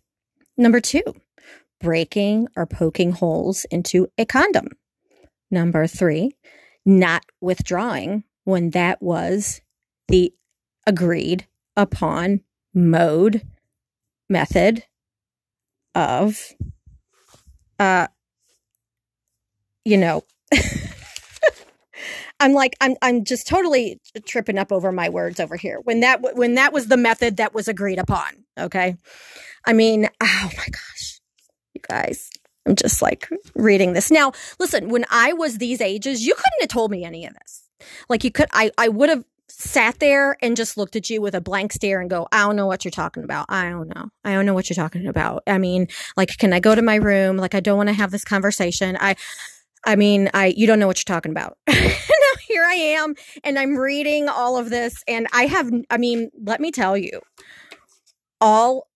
Number 0.59 0.81
two, 0.81 1.03
breaking 1.81 2.49
or 2.57 2.67
poking 2.67 3.13
holes 3.13 3.65
into 3.71 4.09
a 4.19 4.27
condom. 4.27 4.69
Number 5.51 5.87
three, 5.87 6.33
not 6.85 7.25
withdrawing 7.41 8.25
when 8.45 8.71
that 8.71 9.01
was 9.01 9.63
the 10.09 10.35
agreed 10.87 11.47
upon 11.75 12.43
mode, 12.75 13.43
method 14.29 14.85
of, 15.97 16.53
uh, 17.79 18.07
you 19.85 19.97
know, 19.97 20.23
I'm 22.39 22.53
like 22.53 22.75
I'm 22.81 22.97
I'm 23.01 23.25
just 23.25 23.49
totally 23.49 23.99
tripping 24.27 24.59
up 24.59 24.71
over 24.71 24.93
my 24.93 25.09
words 25.09 25.41
over 25.41 25.57
here. 25.57 25.81
When 25.83 26.01
that 26.01 26.21
when 26.37 26.55
that 26.55 26.73
was 26.73 26.89
the 26.89 26.97
method 26.97 27.39
that 27.39 27.55
was 27.55 27.67
agreed 27.67 27.99
upon, 27.99 28.45
okay? 28.59 28.97
I 29.65 29.73
mean, 29.73 30.09
oh 30.23 30.51
my 30.57 30.67
gosh. 30.71 31.21
You 31.75 31.81
guys, 31.89 32.31
I'm 32.67 32.77
just 32.77 33.01
like 33.01 33.29
reading 33.55 33.95
this. 33.95 34.11
Now, 34.11 34.33
listen, 34.59 34.89
when 34.89 35.07
I 35.11 35.33
was 35.33 35.59
these 35.59 35.81
ages, 35.81 36.27
you 36.27 36.35
couldn't 36.35 36.61
have 36.61 36.69
told 36.69 36.91
me 36.91 37.05
any 37.05 37.27
of 37.27 37.35
this. 37.35 37.65
Like 38.09 38.23
you 38.23 38.31
could 38.31 38.49
I 38.53 38.71
I 38.77 38.89
would 38.89 39.09
have 39.09 39.25
sat 39.59 39.99
there 40.01 40.37
and 40.43 40.55
just 40.55 40.77
looked 40.77 40.97
at 40.97 41.09
you 41.09 41.23
with 41.23 41.35
a 41.35 41.41
blank 41.41 41.73
stare 41.73 41.99
and 41.99 42.11
go, 42.11 42.29
I 42.31 42.41
don't 42.41 42.57
know 42.57 42.67
what 42.67 42.85
you're 42.85 42.91
talking 42.91 43.25
about. 43.25 43.47
I 43.49 43.71
don't 43.71 43.89
know. 43.89 44.11
I 44.23 44.35
don't 44.35 44.45
know 44.45 44.53
what 44.53 44.69
you're 44.69 44.75
talking 44.75 45.07
about. 45.07 45.45
I 45.47 45.57
mean, 45.57 45.89
like, 46.15 46.37
can 46.37 46.53
I 46.53 46.61
go 46.61 46.75
to 46.75 46.83
my 46.83 46.97
room? 46.97 47.39
Like, 47.39 47.55
I 47.55 47.61
don't 47.61 47.79
want 47.79 47.89
to 47.89 47.95
have 47.95 48.11
this 48.11 48.25
conversation. 48.25 48.99
I, 49.01 49.17
I 49.87 49.97
mean, 49.97 50.29
I, 50.35 50.53
you 50.55 50.67
don't 50.67 50.79
know 50.79 50.87
what 50.87 50.99
you're 50.99 51.15
talking 51.15 51.33
about. 51.33 51.57
now 51.69 51.75
here 52.47 52.65
I 52.65 52.75
am 52.75 53.15
and 53.45 53.59
I'm 53.59 53.77
reading 53.77 54.29
all 54.29 54.59
of 54.59 54.69
this 54.69 55.03
and 55.09 55.27
I 55.33 55.47
have, 55.47 55.71
I 55.89 55.97
mean, 55.97 56.31
let 56.45 56.61
me 56.61 56.71
tell 56.71 56.95
you, 56.95 57.23
all 58.43 58.89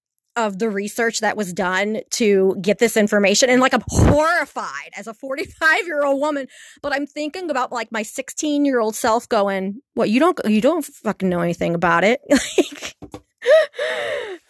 of 0.47 0.59
the 0.59 0.71
research 0.71 1.21
that 1.21 1.37
was 1.37 1.53
done 1.53 2.01
to 2.11 2.57
get 2.61 2.79
this 2.79 2.97
information 2.97 3.51
and 3.51 3.61
like 3.61 3.75
I'm 3.75 3.83
horrified 3.89 4.91
as 4.97 5.07
a 5.07 5.15
45 5.15 5.87
year 5.87 6.05
old 6.05 6.21
woman 6.21 6.47
but 6.83 6.93
I'm 6.93 7.07
thinking 7.07 7.51
about 7.51 7.73
like 7.73 7.93
my 7.93 8.03
16 8.03 8.65
year 8.65 8.81
old 8.81 8.97
self 8.97 9.29
going 9.29 9.81
what 9.95 10.09
you 10.09 10.19
don't 10.19 10.39
you 10.47 10.61
don't 10.61 10.85
fucking 10.85 11.29
know 11.29 11.41
anything 11.41 11.75
about 11.75 12.05
it 12.05 12.21
like 12.31 12.97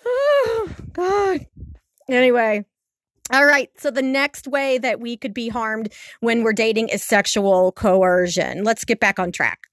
oh 0.07 0.69
god 0.93 1.47
anyway 2.09 2.65
All 3.33 3.47
right. 3.47 3.71
So 3.79 3.93
the 3.93 4.03
next 4.03 4.49
way 4.49 4.79
that 4.79 4.99
we 4.99 5.17
could 5.17 5.33
be 5.33 5.49
harmed 5.49 5.93
when 6.19 6.43
we're 6.43 6.53
dating 6.53 6.89
is 6.89 7.05
sexual 7.05 7.71
coercion. 7.71 8.65
Let's 8.65 8.85
get 8.85 8.99
back 8.99 9.21
on 9.21 9.31
track. 9.31 9.69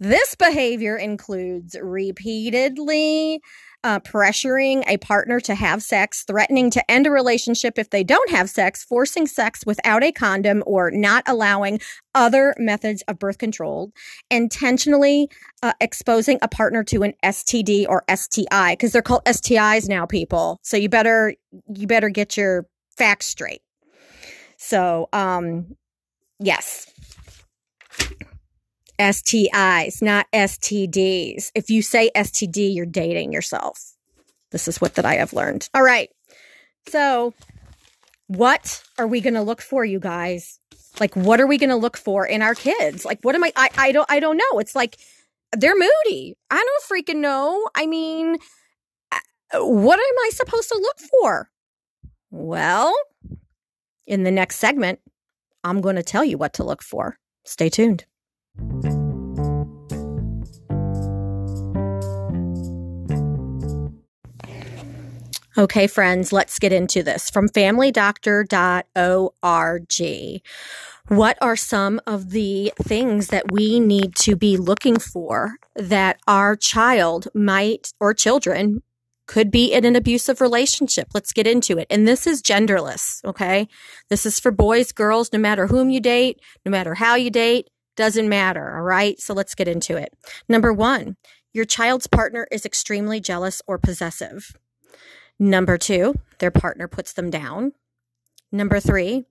This 0.00 0.34
behavior 0.34 0.96
includes 0.96 1.76
repeatedly 1.82 3.42
uh, 3.84 4.00
pressuring 4.00 4.82
a 4.86 4.96
partner 4.98 5.40
to 5.40 5.54
have 5.54 5.82
sex, 5.82 6.24
threatening 6.24 6.70
to 6.70 6.90
end 6.90 7.06
a 7.06 7.10
relationship 7.10 7.78
if 7.78 7.90
they 7.90 8.02
don't 8.02 8.30
have 8.30 8.50
sex, 8.50 8.84
forcing 8.84 9.26
sex 9.26 9.64
without 9.64 10.02
a 10.02 10.12
condom, 10.12 10.62
or 10.66 10.90
not 10.90 11.22
allowing 11.26 11.80
other 12.14 12.54
methods 12.58 13.02
of 13.02 13.18
birth 13.18 13.38
control, 13.38 13.92
intentionally 14.30 15.28
uh, 15.62 15.72
exposing 15.80 16.38
a 16.42 16.48
partner 16.48 16.82
to 16.82 17.02
an 17.02 17.14
STD 17.24 17.86
or 17.88 18.04
STI 18.12 18.72
because 18.72 18.92
they're 18.92 19.02
called 19.02 19.24
STIs 19.24 19.88
now, 19.88 20.06
people. 20.06 20.58
So 20.62 20.76
you 20.76 20.88
better 20.88 21.34
you 21.74 21.86
better 21.86 22.08
get 22.08 22.36
your 22.36 22.66
facts 22.96 23.26
straight. 23.26 23.62
So, 24.56 25.08
um, 25.12 25.76
yes. 26.40 26.92
STIs, 28.98 30.02
not 30.02 30.26
STDs. 30.32 31.50
If 31.54 31.70
you 31.70 31.82
say 31.82 32.10
STD, 32.14 32.74
you're 32.74 32.86
dating 32.86 33.32
yourself. 33.32 33.94
This 34.50 34.68
is 34.68 34.80
what 34.80 34.94
that 34.94 35.04
I 35.04 35.14
have 35.14 35.32
learned. 35.32 35.68
All 35.74 35.82
right. 35.82 36.10
So, 36.88 37.34
what 38.26 38.82
are 38.98 39.06
we 39.06 39.20
going 39.20 39.34
to 39.34 39.42
look 39.42 39.60
for, 39.60 39.84
you 39.84 40.00
guys? 40.00 40.58
Like, 41.00 41.14
what 41.14 41.40
are 41.40 41.46
we 41.46 41.58
going 41.58 41.70
to 41.70 41.76
look 41.76 41.96
for 41.96 42.26
in 42.26 42.42
our 42.42 42.54
kids? 42.54 43.04
Like, 43.04 43.20
what 43.22 43.34
am 43.34 43.44
I, 43.44 43.52
I? 43.56 43.68
I 43.76 43.92
don't. 43.92 44.10
I 44.10 44.20
don't 44.20 44.36
know. 44.36 44.58
It's 44.58 44.74
like 44.74 44.98
they're 45.56 45.76
moody. 45.76 46.36
I 46.50 46.56
don't 46.56 47.06
freaking 47.06 47.20
know. 47.20 47.68
I 47.74 47.86
mean, 47.86 48.36
uh, 49.12 49.18
what 49.60 49.98
am 49.98 50.18
I 50.26 50.30
supposed 50.32 50.68
to 50.70 50.78
look 50.78 50.98
for? 50.98 51.50
Well, 52.30 52.94
in 54.06 54.24
the 54.24 54.30
next 54.30 54.56
segment, 54.56 55.00
I'm 55.64 55.80
going 55.80 55.96
to 55.96 56.02
tell 56.02 56.24
you 56.24 56.38
what 56.38 56.54
to 56.54 56.64
look 56.64 56.82
for. 56.82 57.18
Stay 57.44 57.68
tuned. 57.68 58.04
Okay, 65.58 65.88
friends, 65.88 66.32
let's 66.32 66.60
get 66.60 66.72
into 66.72 67.02
this. 67.02 67.28
From 67.30 67.48
familydoctor.org. 67.48 70.42
What 71.08 71.38
are 71.40 71.56
some 71.56 72.00
of 72.06 72.30
the 72.30 72.72
things 72.80 73.26
that 73.28 73.50
we 73.50 73.80
need 73.80 74.14
to 74.16 74.36
be 74.36 74.56
looking 74.56 75.00
for 75.00 75.54
that 75.74 76.20
our 76.28 76.54
child 76.54 77.26
might 77.34 77.92
or 77.98 78.14
children 78.14 78.82
could 79.26 79.50
be 79.50 79.72
in 79.72 79.84
an 79.84 79.96
abusive 79.96 80.40
relationship. 80.40 81.08
Let's 81.12 81.32
get 81.32 81.46
into 81.46 81.76
it. 81.76 81.86
And 81.90 82.08
this 82.08 82.26
is 82.26 82.40
genderless. 82.40 83.22
Okay. 83.24 83.68
This 84.08 84.24
is 84.24 84.40
for 84.40 84.50
boys, 84.50 84.92
girls, 84.92 85.32
no 85.32 85.38
matter 85.38 85.66
whom 85.66 85.90
you 85.90 86.00
date, 86.00 86.40
no 86.64 86.70
matter 86.70 86.94
how 86.94 87.14
you 87.14 87.30
date, 87.30 87.68
doesn't 87.98 88.28
matter. 88.28 88.76
All 88.76 88.82
right. 88.82 89.20
So 89.20 89.34
let's 89.34 89.54
get 89.54 89.68
into 89.68 89.96
it. 89.96 90.14
Number 90.48 90.72
one, 90.72 91.16
your 91.52 91.64
child's 91.66 92.06
partner 92.06 92.46
is 92.50 92.64
extremely 92.64 93.20
jealous 93.20 93.60
or 93.66 93.76
possessive. 93.76 94.56
Number 95.38 95.76
two, 95.76 96.14
their 96.38 96.52
partner 96.52 96.88
puts 96.88 97.12
them 97.12 97.28
down. 97.28 97.72
Number 98.50 98.80
three, 98.80 99.24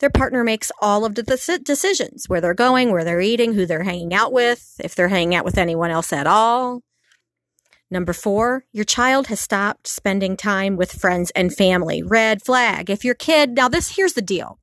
their 0.00 0.10
partner 0.10 0.44
makes 0.44 0.70
all 0.80 1.04
of 1.04 1.14
the 1.14 1.22
decisions 1.64 2.28
where 2.28 2.40
they're 2.40 2.54
going, 2.54 2.92
where 2.92 3.04
they're 3.04 3.20
eating, 3.20 3.54
who 3.54 3.64
they're 3.64 3.84
hanging 3.84 4.12
out 4.12 4.32
with, 4.32 4.78
if 4.84 4.94
they're 4.94 5.08
hanging 5.08 5.34
out 5.34 5.44
with 5.44 5.56
anyone 5.56 5.90
else 5.90 6.12
at 6.12 6.26
all. 6.26 6.82
Number 7.90 8.12
four, 8.12 8.64
your 8.72 8.84
child 8.84 9.28
has 9.28 9.40
stopped 9.40 9.86
spending 9.86 10.36
time 10.36 10.76
with 10.76 10.92
friends 10.92 11.30
and 11.34 11.54
family. 11.54 12.02
Red 12.02 12.42
flag. 12.42 12.90
If 12.90 13.04
your 13.04 13.14
kid, 13.14 13.50
now 13.50 13.68
this, 13.68 13.96
here's 13.96 14.14
the 14.14 14.22
deal. 14.22 14.58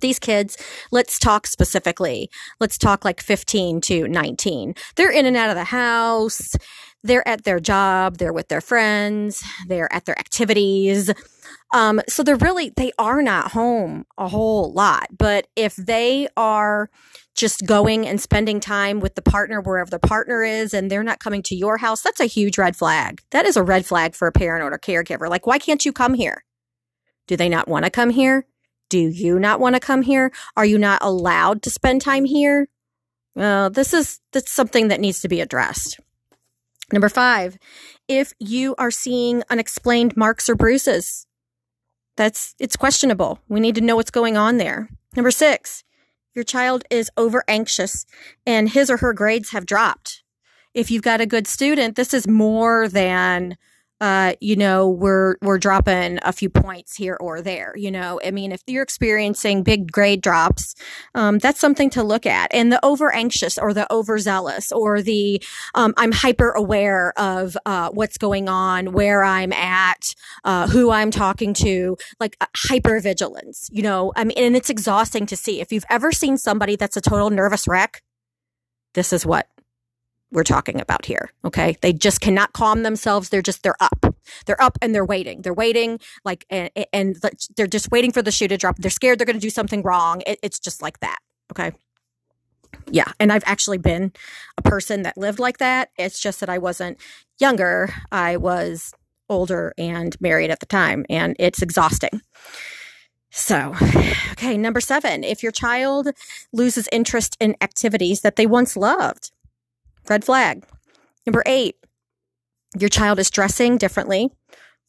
These 0.00 0.18
kids, 0.18 0.56
let's 0.90 1.18
talk 1.18 1.46
specifically. 1.46 2.30
Let's 2.60 2.78
talk 2.78 3.04
like 3.04 3.20
15 3.20 3.80
to 3.82 4.08
19. 4.08 4.74
They're 4.96 5.10
in 5.10 5.26
and 5.26 5.36
out 5.36 5.50
of 5.50 5.56
the 5.56 5.64
house. 5.64 6.56
They're 7.02 7.26
at 7.26 7.44
their 7.44 7.60
job. 7.60 8.18
They're 8.18 8.32
with 8.32 8.48
their 8.48 8.60
friends. 8.60 9.44
They're 9.68 9.92
at 9.92 10.06
their 10.06 10.18
activities. 10.18 11.10
Um, 11.72 12.00
so 12.08 12.22
they're 12.22 12.36
really, 12.36 12.72
they 12.76 12.92
are 12.98 13.22
not 13.22 13.52
home 13.52 14.04
a 14.18 14.28
whole 14.28 14.72
lot. 14.72 15.08
But 15.16 15.46
if 15.56 15.76
they 15.76 16.28
are 16.36 16.90
just 17.34 17.66
going 17.66 18.06
and 18.06 18.20
spending 18.20 18.60
time 18.60 19.00
with 19.00 19.14
the 19.14 19.22
partner 19.22 19.60
wherever 19.60 19.90
the 19.90 19.98
partner 19.98 20.42
is 20.42 20.72
and 20.72 20.90
they're 20.90 21.02
not 21.02 21.20
coming 21.20 21.42
to 21.44 21.54
your 21.54 21.76
house, 21.76 22.02
that's 22.02 22.20
a 22.20 22.26
huge 22.26 22.58
red 22.58 22.76
flag. 22.76 23.20
That 23.30 23.46
is 23.46 23.56
a 23.56 23.62
red 23.62 23.86
flag 23.86 24.14
for 24.14 24.26
a 24.26 24.32
parent 24.32 24.64
or 24.64 24.74
a 24.74 24.80
caregiver. 24.80 25.28
Like, 25.28 25.46
why 25.46 25.58
can't 25.58 25.84
you 25.84 25.92
come 25.92 26.14
here? 26.14 26.44
Do 27.26 27.36
they 27.36 27.48
not 27.48 27.68
want 27.68 27.84
to 27.84 27.90
come 27.90 28.10
here? 28.10 28.46
Do 28.88 28.98
you 28.98 29.38
not 29.38 29.60
want 29.60 29.74
to 29.74 29.80
come 29.80 30.02
here? 30.02 30.32
Are 30.56 30.66
you 30.66 30.78
not 30.78 31.02
allowed 31.02 31.62
to 31.62 31.70
spend 31.70 32.02
time 32.02 32.24
here? 32.24 32.68
Well, 33.34 33.70
this 33.70 33.92
is 33.92 34.20
that's 34.32 34.52
something 34.52 34.88
that 34.88 35.00
needs 35.00 35.20
to 35.20 35.28
be 35.28 35.40
addressed. 35.40 36.00
Number 36.92 37.08
five, 37.08 37.58
if 38.06 38.32
you 38.38 38.74
are 38.78 38.90
seeing 38.90 39.42
unexplained 39.50 40.16
marks 40.16 40.48
or 40.48 40.54
bruises, 40.54 41.26
that's 42.16 42.54
it's 42.58 42.76
questionable. 42.76 43.40
We 43.48 43.60
need 43.60 43.74
to 43.74 43.80
know 43.80 43.96
what's 43.96 44.10
going 44.10 44.36
on 44.36 44.56
there. 44.56 44.88
Number 45.16 45.30
six, 45.30 45.82
your 46.34 46.44
child 46.44 46.84
is 46.90 47.10
over 47.16 47.42
anxious 47.48 48.06
and 48.46 48.68
his 48.68 48.90
or 48.90 48.98
her 48.98 49.12
grades 49.12 49.50
have 49.50 49.66
dropped. 49.66 50.22
If 50.74 50.90
you've 50.90 51.02
got 51.02 51.20
a 51.20 51.26
good 51.26 51.46
student, 51.46 51.96
this 51.96 52.14
is 52.14 52.28
more 52.28 52.88
than 52.88 53.56
uh, 54.00 54.34
you 54.40 54.56
know, 54.56 54.88
we're 54.90 55.36
we're 55.40 55.58
dropping 55.58 56.18
a 56.22 56.32
few 56.32 56.50
points 56.50 56.96
here 56.96 57.16
or 57.18 57.40
there. 57.40 57.72
You 57.76 57.90
know, 57.90 58.20
I 58.24 58.30
mean, 58.30 58.52
if 58.52 58.62
you're 58.66 58.82
experiencing 58.82 59.62
big 59.62 59.90
grade 59.90 60.20
drops, 60.20 60.74
um, 61.14 61.38
that's 61.38 61.58
something 61.60 61.88
to 61.90 62.02
look 62.02 62.26
at. 62.26 62.52
And 62.52 62.70
the 62.70 62.84
over 62.84 63.14
anxious 63.14 63.56
or 63.56 63.72
the 63.72 63.90
overzealous 63.92 64.70
or 64.70 65.00
the 65.00 65.42
um, 65.74 65.94
I'm 65.96 66.12
hyper 66.12 66.50
aware 66.50 67.18
of 67.18 67.56
uh, 67.64 67.90
what's 67.90 68.18
going 68.18 68.48
on, 68.48 68.92
where 68.92 69.24
I'm 69.24 69.52
at, 69.52 70.14
uh, 70.44 70.68
who 70.68 70.90
I'm 70.90 71.10
talking 71.10 71.54
to, 71.54 71.96
like 72.20 72.36
uh, 72.40 72.46
hyper 72.54 73.00
vigilance. 73.00 73.70
You 73.72 73.82
know, 73.82 74.12
I 74.14 74.24
mean, 74.24 74.36
and 74.36 74.56
it's 74.56 74.68
exhausting 74.68 75.24
to 75.26 75.36
see. 75.36 75.60
If 75.62 75.72
you've 75.72 75.86
ever 75.88 76.12
seen 76.12 76.36
somebody 76.36 76.76
that's 76.76 76.98
a 76.98 77.00
total 77.00 77.30
nervous 77.30 77.66
wreck, 77.66 78.02
this 78.92 79.12
is 79.12 79.24
what 79.24 79.48
we're 80.36 80.44
talking 80.44 80.80
about 80.80 81.06
here. 81.06 81.30
Okay. 81.44 81.76
They 81.80 81.92
just 81.94 82.20
cannot 82.20 82.52
calm 82.52 82.82
themselves. 82.82 83.30
They're 83.30 83.42
just, 83.42 83.62
they're 83.62 83.74
up. 83.80 84.14
They're 84.44 84.62
up 84.62 84.76
and 84.82 84.94
they're 84.94 85.04
waiting. 85.04 85.40
They're 85.40 85.54
waiting 85.54 85.98
like, 86.24 86.44
and, 86.50 86.70
and 86.92 87.16
they're 87.56 87.66
just 87.66 87.90
waiting 87.90 88.12
for 88.12 88.20
the 88.20 88.30
shoe 88.30 88.46
to 88.46 88.58
drop. 88.58 88.76
They're 88.76 88.90
scared 88.90 89.18
they're 89.18 89.26
going 89.26 89.38
to 89.38 89.40
do 89.40 89.50
something 89.50 89.82
wrong. 89.82 90.22
It, 90.26 90.38
it's 90.42 90.60
just 90.60 90.82
like 90.82 91.00
that. 91.00 91.18
Okay. 91.50 91.72
Yeah. 92.90 93.10
And 93.18 93.32
I've 93.32 93.44
actually 93.46 93.78
been 93.78 94.12
a 94.58 94.62
person 94.62 95.02
that 95.02 95.16
lived 95.16 95.38
like 95.38 95.58
that. 95.58 95.88
It's 95.98 96.20
just 96.20 96.40
that 96.40 96.50
I 96.50 96.58
wasn't 96.58 96.98
younger. 97.40 97.92
I 98.12 98.36
was 98.36 98.92
older 99.30 99.72
and 99.78 100.14
married 100.20 100.50
at 100.50 100.60
the 100.60 100.66
time, 100.66 101.04
and 101.08 101.34
it's 101.38 101.62
exhausting. 101.62 102.20
So, 103.30 103.74
okay, 104.32 104.56
number 104.56 104.80
seven, 104.80 105.24
if 105.24 105.42
your 105.42 105.52
child 105.52 106.08
loses 106.52 106.88
interest 106.92 107.36
in 107.40 107.56
activities 107.60 108.20
that 108.20 108.36
they 108.36 108.46
once 108.46 108.76
loved, 108.76 109.30
Red 110.08 110.24
flag. 110.24 110.64
Number 111.26 111.42
eight, 111.46 111.76
your 112.78 112.88
child 112.88 113.18
is 113.18 113.30
dressing 113.30 113.78
differently, 113.78 114.30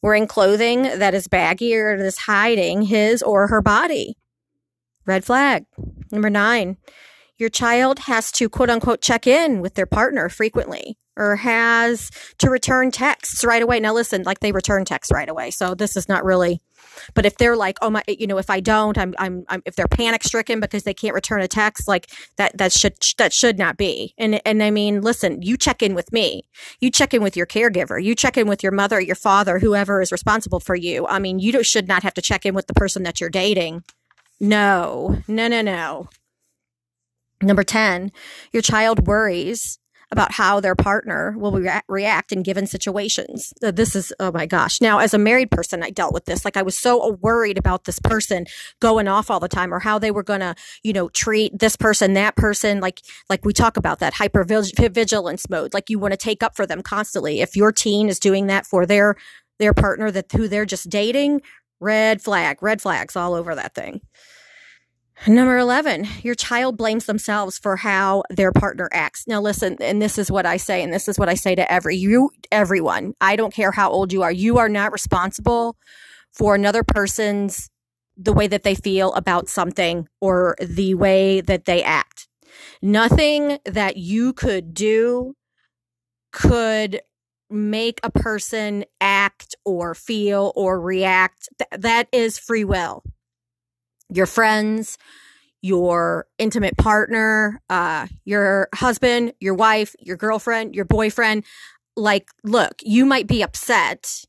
wearing 0.02 0.26
clothing 0.26 0.82
that 0.82 1.14
is 1.14 1.26
baggy 1.26 1.74
or 1.76 1.94
is 1.96 2.18
hiding 2.18 2.82
his 2.82 3.22
or 3.22 3.48
her 3.48 3.60
body. 3.60 4.16
Red 5.06 5.24
flag. 5.24 5.64
Number 6.12 6.30
nine, 6.30 6.76
your 7.38 7.48
child 7.48 8.00
has 8.00 8.30
to 8.32 8.48
quote 8.48 8.70
unquote 8.70 9.00
check 9.00 9.26
in 9.26 9.60
with 9.60 9.74
their 9.74 9.86
partner 9.86 10.28
frequently 10.28 10.98
or 11.18 11.36
has 11.36 12.10
to 12.38 12.48
return 12.48 12.90
texts 12.90 13.44
right 13.44 13.60
away. 13.62 13.80
Now, 13.80 13.92
listen, 13.92 14.22
like 14.22 14.38
they 14.40 14.52
return 14.52 14.84
texts 14.84 15.12
right 15.12 15.28
away. 15.28 15.50
So 15.50 15.74
this 15.74 15.96
is 15.96 16.08
not 16.08 16.24
really, 16.24 16.62
but 17.14 17.26
if 17.26 17.36
they're 17.36 17.56
like, 17.56 17.76
oh 17.82 17.90
my, 17.90 18.04
you 18.06 18.26
know, 18.26 18.38
if 18.38 18.48
I 18.48 18.60
don't, 18.60 18.96
I'm, 18.96 19.14
I'm, 19.18 19.44
I'm 19.48 19.62
if 19.66 19.74
they're 19.74 19.88
panic 19.88 20.22
stricken 20.22 20.60
because 20.60 20.84
they 20.84 20.94
can't 20.94 21.14
return 21.14 21.42
a 21.42 21.48
text, 21.48 21.88
like 21.88 22.08
that, 22.36 22.56
that 22.56 22.72
should, 22.72 22.94
that 23.18 23.32
should 23.32 23.58
not 23.58 23.76
be. 23.76 24.14
And, 24.16 24.40
and 24.46 24.62
I 24.62 24.70
mean, 24.70 25.00
listen, 25.02 25.42
you 25.42 25.56
check 25.56 25.82
in 25.82 25.94
with 25.94 26.12
me. 26.12 26.44
You 26.80 26.90
check 26.90 27.12
in 27.12 27.22
with 27.22 27.36
your 27.36 27.46
caregiver. 27.46 28.02
You 28.02 28.14
check 28.14 28.36
in 28.36 28.48
with 28.48 28.62
your 28.62 28.72
mother, 28.72 29.00
your 29.00 29.16
father, 29.16 29.58
whoever 29.58 30.00
is 30.00 30.12
responsible 30.12 30.60
for 30.60 30.76
you. 30.76 31.06
I 31.08 31.18
mean, 31.18 31.40
you 31.40 31.64
should 31.64 31.88
not 31.88 32.04
have 32.04 32.14
to 32.14 32.22
check 32.22 32.46
in 32.46 32.54
with 32.54 32.68
the 32.68 32.74
person 32.74 33.02
that 33.02 33.20
you're 33.20 33.30
dating. 33.30 33.82
No, 34.40 35.20
no, 35.26 35.48
no, 35.48 35.62
no. 35.62 36.08
Number 37.42 37.64
10, 37.64 38.10
your 38.52 38.62
child 38.62 39.06
worries 39.06 39.78
about 40.10 40.32
how 40.32 40.58
their 40.58 40.74
partner 40.74 41.34
will 41.36 41.52
rea- 41.52 41.82
react 41.86 42.32
in 42.32 42.42
given 42.42 42.66
situations. 42.66 43.52
This 43.60 43.94
is, 43.94 44.12
oh 44.18 44.32
my 44.32 44.46
gosh. 44.46 44.80
Now, 44.80 44.98
as 45.00 45.12
a 45.12 45.18
married 45.18 45.50
person, 45.50 45.82
I 45.82 45.90
dealt 45.90 46.14
with 46.14 46.24
this. 46.24 46.44
Like, 46.46 46.56
I 46.56 46.62
was 46.62 46.76
so 46.78 47.18
worried 47.20 47.58
about 47.58 47.84
this 47.84 47.98
person 47.98 48.46
going 48.80 49.06
off 49.06 49.30
all 49.30 49.38
the 49.38 49.48
time 49.48 49.72
or 49.72 49.80
how 49.80 49.98
they 49.98 50.10
were 50.10 50.22
going 50.22 50.40
to, 50.40 50.54
you 50.82 50.94
know, 50.94 51.10
treat 51.10 51.58
this 51.58 51.76
person, 51.76 52.14
that 52.14 52.36
person. 52.36 52.80
Like, 52.80 53.02
like 53.28 53.44
we 53.44 53.52
talk 53.52 53.76
about 53.76 53.98
that 53.98 54.14
hyper 54.14 54.44
vigilance 54.44 55.50
mode. 55.50 55.74
Like, 55.74 55.90
you 55.90 55.98
want 55.98 56.12
to 56.12 56.18
take 56.18 56.42
up 56.42 56.56
for 56.56 56.66
them 56.66 56.82
constantly. 56.82 57.42
If 57.42 57.54
your 57.54 57.70
teen 57.70 58.08
is 58.08 58.18
doing 58.18 58.46
that 58.46 58.66
for 58.66 58.86
their, 58.86 59.14
their 59.58 59.74
partner 59.74 60.10
that 60.10 60.32
who 60.32 60.48
they're 60.48 60.64
just 60.64 60.88
dating, 60.88 61.42
Red 61.80 62.20
flag, 62.20 62.62
red 62.62 62.82
flags 62.82 63.14
all 63.14 63.34
over 63.34 63.54
that 63.54 63.74
thing. 63.74 64.00
Number 65.26 65.58
11, 65.58 66.06
your 66.22 66.36
child 66.36 66.76
blames 66.76 67.06
themselves 67.06 67.58
for 67.58 67.76
how 67.76 68.22
their 68.30 68.52
partner 68.52 68.88
acts. 68.92 69.26
Now 69.26 69.40
listen, 69.40 69.76
and 69.80 70.00
this 70.00 70.16
is 70.16 70.30
what 70.30 70.46
I 70.46 70.56
say 70.56 70.82
and 70.82 70.92
this 70.92 71.08
is 71.08 71.18
what 71.18 71.28
I 71.28 71.34
say 71.34 71.54
to 71.56 71.70
every 71.70 71.96
you 71.96 72.30
everyone. 72.52 73.14
I 73.20 73.34
don't 73.34 73.52
care 73.52 73.72
how 73.72 73.90
old 73.90 74.12
you 74.12 74.22
are. 74.22 74.30
You 74.30 74.58
are 74.58 74.68
not 74.68 74.92
responsible 74.92 75.76
for 76.32 76.54
another 76.54 76.84
person's 76.84 77.68
the 78.16 78.32
way 78.32 78.46
that 78.46 78.62
they 78.62 78.74
feel 78.74 79.12
about 79.14 79.48
something 79.48 80.08
or 80.20 80.54
the 80.60 80.94
way 80.94 81.40
that 81.40 81.64
they 81.64 81.82
act. 81.82 82.28
Nothing 82.80 83.58
that 83.64 83.96
you 83.96 84.32
could 84.32 84.72
do 84.72 85.34
could 86.32 87.00
make 87.50 87.98
a 88.02 88.10
person 88.10 88.84
act 89.00 89.56
or 89.64 89.94
feel 89.94 90.52
or 90.54 90.80
react. 90.80 91.48
Th- 91.58 91.82
that 91.82 92.08
is 92.12 92.38
free 92.38 92.64
will 92.64 93.02
your 94.08 94.26
friends, 94.26 94.98
your 95.60 96.26
intimate 96.38 96.76
partner, 96.76 97.60
uh, 97.68 98.06
your 98.24 98.68
husband, 98.74 99.32
your 99.40 99.54
wife, 99.54 99.94
your 100.00 100.16
girlfriend, 100.16 100.74
your 100.74 100.84
boyfriend. 100.84 101.44
Like, 101.96 102.28
look, 102.44 102.74
you 102.82 103.04
might 103.04 103.26
be 103.26 103.42
upset, 103.42 104.24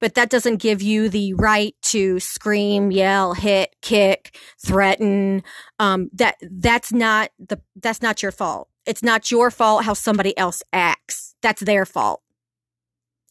but 0.00 0.14
that 0.14 0.30
doesn't 0.30 0.56
give 0.56 0.80
you 0.80 1.08
the 1.08 1.34
right 1.34 1.74
to 1.82 2.18
scream, 2.20 2.90
yell, 2.90 3.34
hit, 3.34 3.76
kick, 3.82 4.38
threaten. 4.58 5.42
Um, 5.78 6.10
that 6.14 6.36
that's 6.40 6.92
not 6.92 7.30
the 7.38 7.60
that's 7.76 8.02
not 8.02 8.22
your 8.22 8.32
fault. 8.32 8.68
It's 8.86 9.02
not 9.02 9.30
your 9.30 9.50
fault 9.50 9.84
how 9.84 9.94
somebody 9.94 10.36
else 10.38 10.62
acts. 10.72 11.34
That's 11.42 11.62
their 11.62 11.84
fault. 11.84 12.22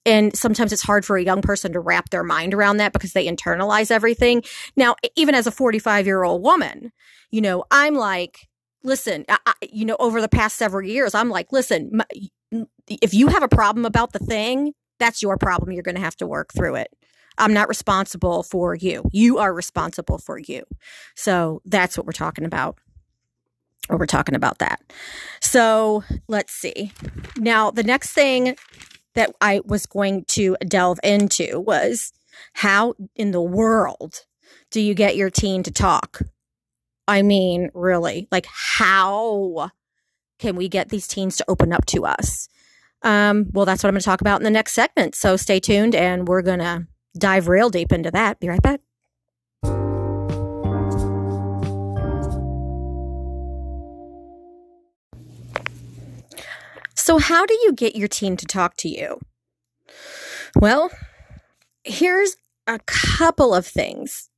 And 0.05 0.35
sometimes 0.35 0.71
it's 0.71 0.83
hard 0.83 1.05
for 1.05 1.17
a 1.17 1.23
young 1.23 1.41
person 1.41 1.73
to 1.73 1.79
wrap 1.79 2.09
their 2.09 2.23
mind 2.23 2.53
around 2.53 2.77
that 2.77 2.93
because 2.93 3.13
they 3.13 3.27
internalize 3.27 3.89
everything. 3.89 4.43
Now, 4.75 4.95
even 5.15 5.35
as 5.35 5.47
a 5.47 5.51
45 5.51 6.05
year 6.05 6.23
old 6.23 6.43
woman, 6.43 6.91
you 7.31 7.41
know, 7.41 7.65
I'm 7.71 7.95
like, 7.95 8.47
listen, 8.83 9.25
I, 9.27 9.53
you 9.71 9.85
know, 9.85 9.97
over 9.99 10.21
the 10.21 10.29
past 10.29 10.57
several 10.57 10.87
years, 10.87 11.15
I'm 11.15 11.29
like, 11.29 11.51
listen, 11.51 11.89
my, 11.91 12.65
if 12.87 13.13
you 13.13 13.27
have 13.27 13.43
a 13.43 13.47
problem 13.47 13.85
about 13.85 14.13
the 14.13 14.19
thing, 14.19 14.73
that's 14.99 15.21
your 15.21 15.37
problem. 15.37 15.71
You're 15.71 15.83
going 15.83 15.95
to 15.95 16.01
have 16.01 16.15
to 16.17 16.27
work 16.27 16.53
through 16.53 16.75
it. 16.75 16.89
I'm 17.37 17.53
not 17.53 17.67
responsible 17.67 18.43
for 18.43 18.75
you. 18.75 19.03
You 19.11 19.39
are 19.39 19.53
responsible 19.53 20.19
for 20.19 20.37
you. 20.37 20.63
So 21.15 21.61
that's 21.65 21.97
what 21.97 22.05
we're 22.05 22.13
talking 22.13 22.45
about. 22.45 22.77
Or 23.89 23.97
we're 23.97 24.05
talking 24.05 24.35
about 24.35 24.59
that. 24.59 24.81
So 25.41 26.03
let's 26.27 26.53
see. 26.53 26.91
Now, 27.37 27.71
the 27.71 27.83
next 27.83 28.13
thing 28.13 28.55
that 29.15 29.33
I 29.41 29.61
was 29.65 29.85
going 29.85 30.25
to 30.29 30.55
delve 30.67 30.99
into 31.03 31.59
was 31.59 32.13
how 32.53 32.95
in 33.15 33.31
the 33.31 33.41
world 33.41 34.25
do 34.71 34.81
you 34.81 34.93
get 34.93 35.15
your 35.15 35.29
teen 35.29 35.63
to 35.63 35.71
talk? 35.71 36.21
I 37.07 37.21
mean, 37.21 37.69
really, 37.73 38.27
like 38.31 38.47
how 38.49 39.71
can 40.39 40.55
we 40.55 40.67
get 40.67 40.89
these 40.89 41.07
teens 41.07 41.37
to 41.37 41.45
open 41.47 41.71
up 41.71 41.85
to 41.87 42.05
us? 42.05 42.47
Um, 43.03 43.47
well, 43.53 43.65
that's 43.65 43.83
what 43.83 43.89
I'm 43.89 43.93
going 43.93 44.01
to 44.01 44.05
talk 44.05 44.21
about 44.21 44.39
in 44.39 44.43
the 44.43 44.49
next 44.49 44.73
segment. 44.73 45.15
So 45.15 45.37
stay 45.37 45.59
tuned 45.59 45.95
and 45.95 46.27
we're 46.27 46.41
going 46.41 46.59
to 46.59 46.87
dive 47.17 47.47
real 47.47 47.69
deep 47.69 47.91
into 47.91 48.11
that. 48.11 48.39
Be 48.39 48.49
right 48.49 48.61
back. 48.61 48.81
So, 57.05 57.19
how 57.19 57.45
do 57.45 57.53
you 57.53 57.71
get 57.71 57.95
your 57.95 58.07
teen 58.07 58.35
to 58.35 58.47
talk 58.47 58.77
to 58.77 58.89
you? 58.89 59.19
Well, 60.55 60.89
here's 61.83 62.35
a 62.65 62.79
couple 62.87 63.53
of 63.53 63.67
things 63.67 64.31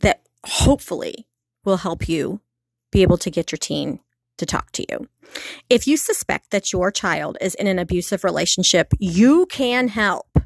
that 0.00 0.22
hopefully 0.44 1.28
will 1.64 1.76
help 1.76 2.08
you 2.08 2.40
be 2.90 3.02
able 3.02 3.18
to 3.18 3.30
get 3.30 3.52
your 3.52 3.58
teen 3.58 4.00
to 4.38 4.46
talk 4.46 4.72
to 4.72 4.84
you. 4.90 5.06
If 5.70 5.86
you 5.86 5.96
suspect 5.96 6.50
that 6.50 6.72
your 6.72 6.90
child 6.90 7.38
is 7.40 7.54
in 7.54 7.68
an 7.68 7.78
abusive 7.78 8.24
relationship, 8.24 8.88
you 8.98 9.46
can 9.46 9.86
help 9.86 10.38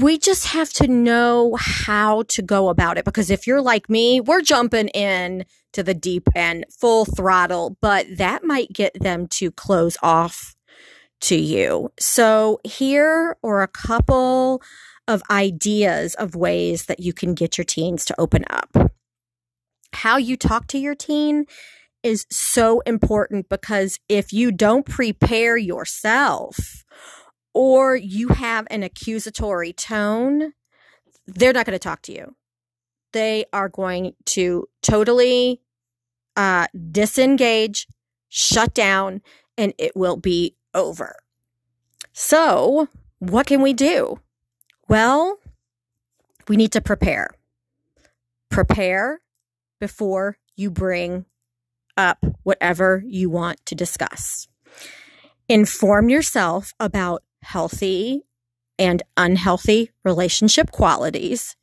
we 0.00 0.18
just 0.18 0.46
have 0.48 0.72
to 0.74 0.88
know 0.88 1.56
how 1.58 2.22
to 2.24 2.42
go 2.42 2.68
about 2.68 2.98
it 2.98 3.04
because 3.04 3.30
if 3.30 3.46
you're 3.46 3.62
like 3.62 3.88
me, 3.88 4.20
we're 4.20 4.42
jumping 4.42 4.88
in 4.88 5.44
to 5.72 5.82
the 5.82 5.94
deep 5.94 6.28
end 6.34 6.64
full 6.70 7.04
throttle, 7.04 7.76
but 7.80 8.06
that 8.16 8.44
might 8.44 8.72
get 8.72 8.92
them 9.00 9.26
to 9.28 9.50
close 9.52 9.96
off 10.02 10.56
to 11.20 11.36
you. 11.36 11.90
So 11.98 12.60
here 12.64 13.36
are 13.42 13.62
a 13.62 13.68
couple 13.68 14.62
of 15.06 15.22
ideas 15.30 16.14
of 16.14 16.34
ways 16.34 16.86
that 16.86 17.00
you 17.00 17.12
can 17.12 17.34
get 17.34 17.56
your 17.56 17.64
teens 17.64 18.04
to 18.06 18.20
open 18.20 18.44
up. 18.50 18.92
How 19.92 20.16
you 20.16 20.36
talk 20.36 20.66
to 20.68 20.78
your 20.78 20.94
teen 20.94 21.46
is 22.02 22.26
so 22.30 22.80
important 22.80 23.48
because 23.48 23.98
if 24.08 24.32
you 24.32 24.50
don't 24.52 24.84
prepare 24.84 25.56
yourself 25.56 26.83
or 27.54 27.96
you 27.96 28.28
have 28.28 28.66
an 28.70 28.82
accusatory 28.82 29.72
tone, 29.72 30.52
they're 31.26 31.52
not 31.52 31.64
going 31.64 31.78
to 31.78 31.82
talk 31.82 32.02
to 32.02 32.12
you. 32.12 32.34
They 33.12 33.44
are 33.52 33.68
going 33.68 34.14
to 34.26 34.68
totally 34.82 35.60
uh, 36.36 36.66
disengage, 36.90 37.86
shut 38.28 38.74
down, 38.74 39.22
and 39.56 39.72
it 39.78 39.96
will 39.96 40.16
be 40.16 40.56
over. 40.74 41.16
So, 42.12 42.88
what 43.20 43.46
can 43.46 43.62
we 43.62 43.72
do? 43.72 44.20
Well, 44.88 45.38
we 46.48 46.56
need 46.56 46.72
to 46.72 46.80
prepare. 46.80 47.30
Prepare 48.50 49.20
before 49.80 50.38
you 50.56 50.70
bring 50.70 51.24
up 51.96 52.24
whatever 52.42 53.02
you 53.06 53.30
want 53.30 53.64
to 53.66 53.74
discuss. 53.74 54.48
Inform 55.48 56.08
yourself 56.08 56.72
about 56.80 57.22
healthy 57.44 58.22
and 58.78 59.02
unhealthy 59.16 59.90
relationship 60.04 60.70
qualities, 60.70 61.56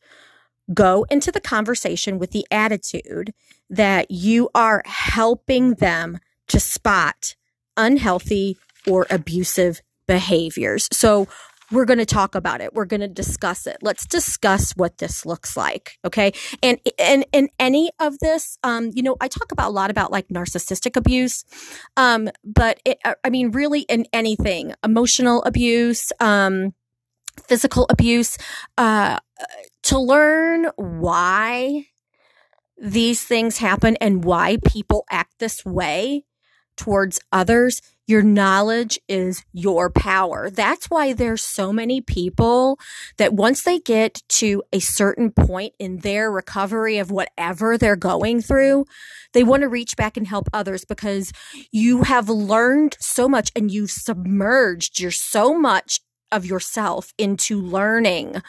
go 0.74 1.06
into 1.10 1.32
the 1.32 1.42
conversation 1.42 2.18
with 2.20 2.32
the 2.32 2.46
attitude 2.50 3.34
that 3.70 4.10
you 4.10 4.50
are 4.56 4.82
helping 4.86 5.76
them 5.76 6.20
to 6.48 6.60
spot 6.60 7.36
unhealthy 7.78 8.58
or 8.88 9.06
abusive 9.10 9.82
behaviors. 10.08 10.88
So 10.92 11.28
we're 11.72 11.86
going 11.86 12.00
to 12.00 12.06
talk 12.06 12.36
about 12.36 12.62
it. 12.62 12.74
We're 12.74 12.86
going 12.86 13.02
to 13.02 13.08
discuss 13.08 13.66
it. 13.66 13.78
Let's 13.82 14.06
discuss 14.06 14.72
what 14.74 14.98
this 14.98 15.26
looks 15.26 15.56
like. 15.56 15.98
Okay. 16.06 16.34
And, 16.62 16.80
and, 17.00 17.26
in 17.32 17.50
any 17.60 17.92
of 18.00 18.20
this, 18.20 18.58
um, 18.64 18.92
you 18.94 19.04
know, 19.04 19.16
I 19.22 19.28
talk 19.28 19.52
about 19.52 19.70
a 19.70 19.72
lot 19.74 19.90
about 19.90 20.12
like 20.12 20.28
narcissistic 20.28 20.98
abuse. 20.98 21.46
Um, 21.96 22.30
but 22.44 22.80
it, 22.84 23.00
I 23.24 23.30
mean, 23.30 23.52
really 23.52 23.82
in 23.82 24.06
anything, 24.12 24.74
emotional 24.84 25.44
abuse, 25.44 26.12
um, 26.20 26.74
physical 27.48 27.86
abuse, 27.90 28.38
uh, 28.78 29.20
to 29.84 30.00
learn 30.00 30.70
why 30.76 31.86
these 32.78 33.24
things 33.24 33.60
happen 33.60 33.96
and 34.02 34.24
why 34.26 34.58
people 34.66 35.06
act 35.10 35.40
this 35.40 35.64
way 35.64 36.26
towards 36.76 37.20
others 37.32 37.82
your 38.12 38.22
knowledge 38.22 39.00
is 39.08 39.44
your 39.54 39.90
power. 39.90 40.50
That's 40.50 40.88
why 40.88 41.14
there's 41.14 41.42
so 41.42 41.72
many 41.72 42.02
people 42.02 42.78
that 43.18 43.34
once 43.34 43.64
they 43.64 43.80
get 43.80 44.22
to 44.30 44.62
a 44.74 44.80
certain 44.80 45.32
point 45.32 45.74
in 45.80 46.00
their 46.00 46.30
recovery 46.30 46.98
of 46.98 47.10
whatever 47.10 47.78
they're 47.78 47.96
going 47.96 48.42
through, 48.42 48.86
they 49.34 49.44
want 49.44 49.62
to 49.62 49.70
reach 49.70 49.96
back 49.96 50.18
and 50.18 50.28
help 50.28 50.50
others 50.52 50.84
because 50.84 51.32
you 51.72 52.04
have 52.04 52.28
learned 52.28 52.98
so 53.00 53.30
much 53.30 53.50
and 53.56 53.72
you've 53.72 53.92
submerged 53.92 55.00
your 55.00 55.12
so 55.12 55.58
much 55.58 56.02
of 56.32 56.46
yourself 56.46 57.14
into 57.18 57.62
learning 57.62 58.42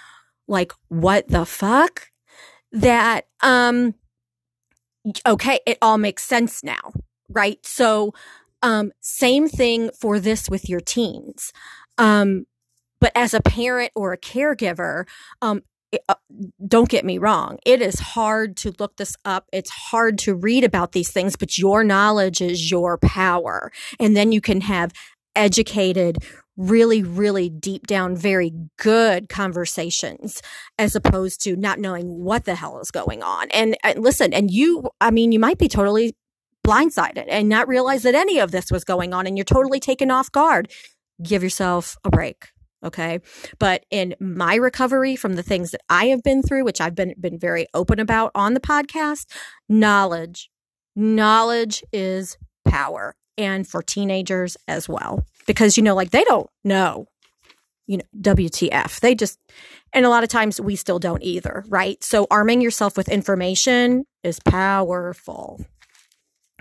like 0.48 0.72
what 0.88 1.29
the 1.29 1.46
fuck 1.46 2.09
that 2.72 3.27
um 3.42 3.94
okay, 5.27 5.61
it 5.66 5.79
all 5.83 5.98
makes 5.98 6.22
sense 6.22 6.62
now, 6.62 6.92
right? 7.29 7.59
So 7.64 8.14
um, 8.62 8.92
same 9.01 9.48
thing 9.48 9.90
for 9.98 10.20
this 10.20 10.48
with 10.48 10.68
your 10.68 10.81
teens. 10.81 11.53
Um, 11.98 12.46
but 13.01 13.12
as 13.14 13.35
a 13.35 13.40
parent 13.40 13.90
or 13.94 14.12
a 14.12 14.18
caregiver, 14.18 15.07
um, 15.40 15.62
it, 15.90 16.03
uh, 16.09 16.14
don't 16.66 16.88
get 16.88 17.05
me 17.05 17.18
wrong. 17.18 17.59
It 17.66 17.83
is 17.83 17.98
hard 17.98 18.57
to 18.59 18.72
look 18.79 18.96
this 18.96 19.16
up. 19.25 19.48
It's 19.53 19.70
hard 19.70 20.18
to 20.18 20.35
read 20.35 20.64
about 20.64 20.92
these 20.92 21.11
things, 21.11 21.37
but 21.37 21.59
your 21.59 21.85
knowledge 21.85 22.40
is 22.40 22.70
your 22.70 22.98
power. 22.98 23.70
And 24.01 24.16
then 24.16 24.33
you 24.33 24.40
can 24.40 24.62
have 24.62 24.92
educated, 25.35 26.18
really, 26.57 27.03
really 27.03 27.48
deep 27.48 27.87
down, 27.87 28.16
very 28.16 28.53
good 28.79 29.29
conversations 29.29 30.40
as 30.79 30.94
opposed 30.94 31.42
to 31.42 31.57
not 31.57 31.79
knowing 31.79 32.22
what 32.22 32.44
the 32.44 32.55
hell 32.55 32.81
is 32.81 32.90
going 32.90 33.22
on. 33.22 33.51
And, 33.51 33.77
and 33.83 34.03
listen, 34.03 34.33
and 34.33 34.51
you, 34.51 34.88
I 35.01 35.11
mean, 35.11 35.33
you 35.33 35.38
might 35.38 35.59
be 35.59 35.68
totally 35.68 36.14
blindsided 36.66 37.27
and 37.29 37.48
not 37.48 37.68
realize 37.68 38.03
that 38.03 38.14
any 38.14 38.38
of 38.38 38.51
this 38.51 38.70
was 38.70 38.85
going 38.85 39.12
on 39.12 39.27
and 39.27 39.37
you're 39.37 39.44
totally 39.44 39.81
taken 39.81 40.11
off 40.11 40.31
guard, 40.31 40.70
give 41.22 41.42
yourself 41.42 41.96
a 42.05 42.11
break. 42.11 42.51
Okay. 42.85 43.20
But 43.59 43.85
in 43.90 44.14
my 44.20 44.57
recovery 44.57 45.14
from 45.14 45.35
the 45.35 45.42
things 45.42 45.70
that 45.70 45.83
I 45.88 46.07
have 46.07 46.22
been 46.22 46.42
through, 46.42 46.64
which 46.64 46.81
I've 46.81 46.94
been, 46.94 47.14
been 47.20 47.38
very 47.38 47.66
open 47.75 48.01
about 48.01 48.33
on 48.35 48.55
the 48.55 48.61
podcast, 48.61 49.27
knowledge, 49.68 50.51
knowledge 50.96 51.85
is 51.92 52.37
power. 52.64 53.14
And 53.38 53.66
for 53.66 53.83
teenagers 53.83 54.59
as 54.68 54.90
well, 54.90 55.25
because, 55.46 55.79
you 55.79 55.83
know, 55.83 55.94
like 55.94 56.11
they 56.11 56.22
don't 56.25 56.51
know, 56.64 57.07
you 57.87 57.96
know, 57.96 58.05
WTF. 58.20 59.01
They 59.01 59.14
just, 59.14 59.40
and 59.94 60.05
a 60.05 60.11
lot 60.11 60.22
of 60.22 60.29
times 60.29 60.61
we 60.61 60.77
still 60.77 60.98
don't 60.98 61.22
either, 61.22 61.64
right? 61.68 62.03
So 62.05 62.27
arming 62.31 62.61
yourself 62.61 62.94
with 62.94 63.09
information 63.09 64.05
is 64.22 64.38
powerful. 64.38 65.64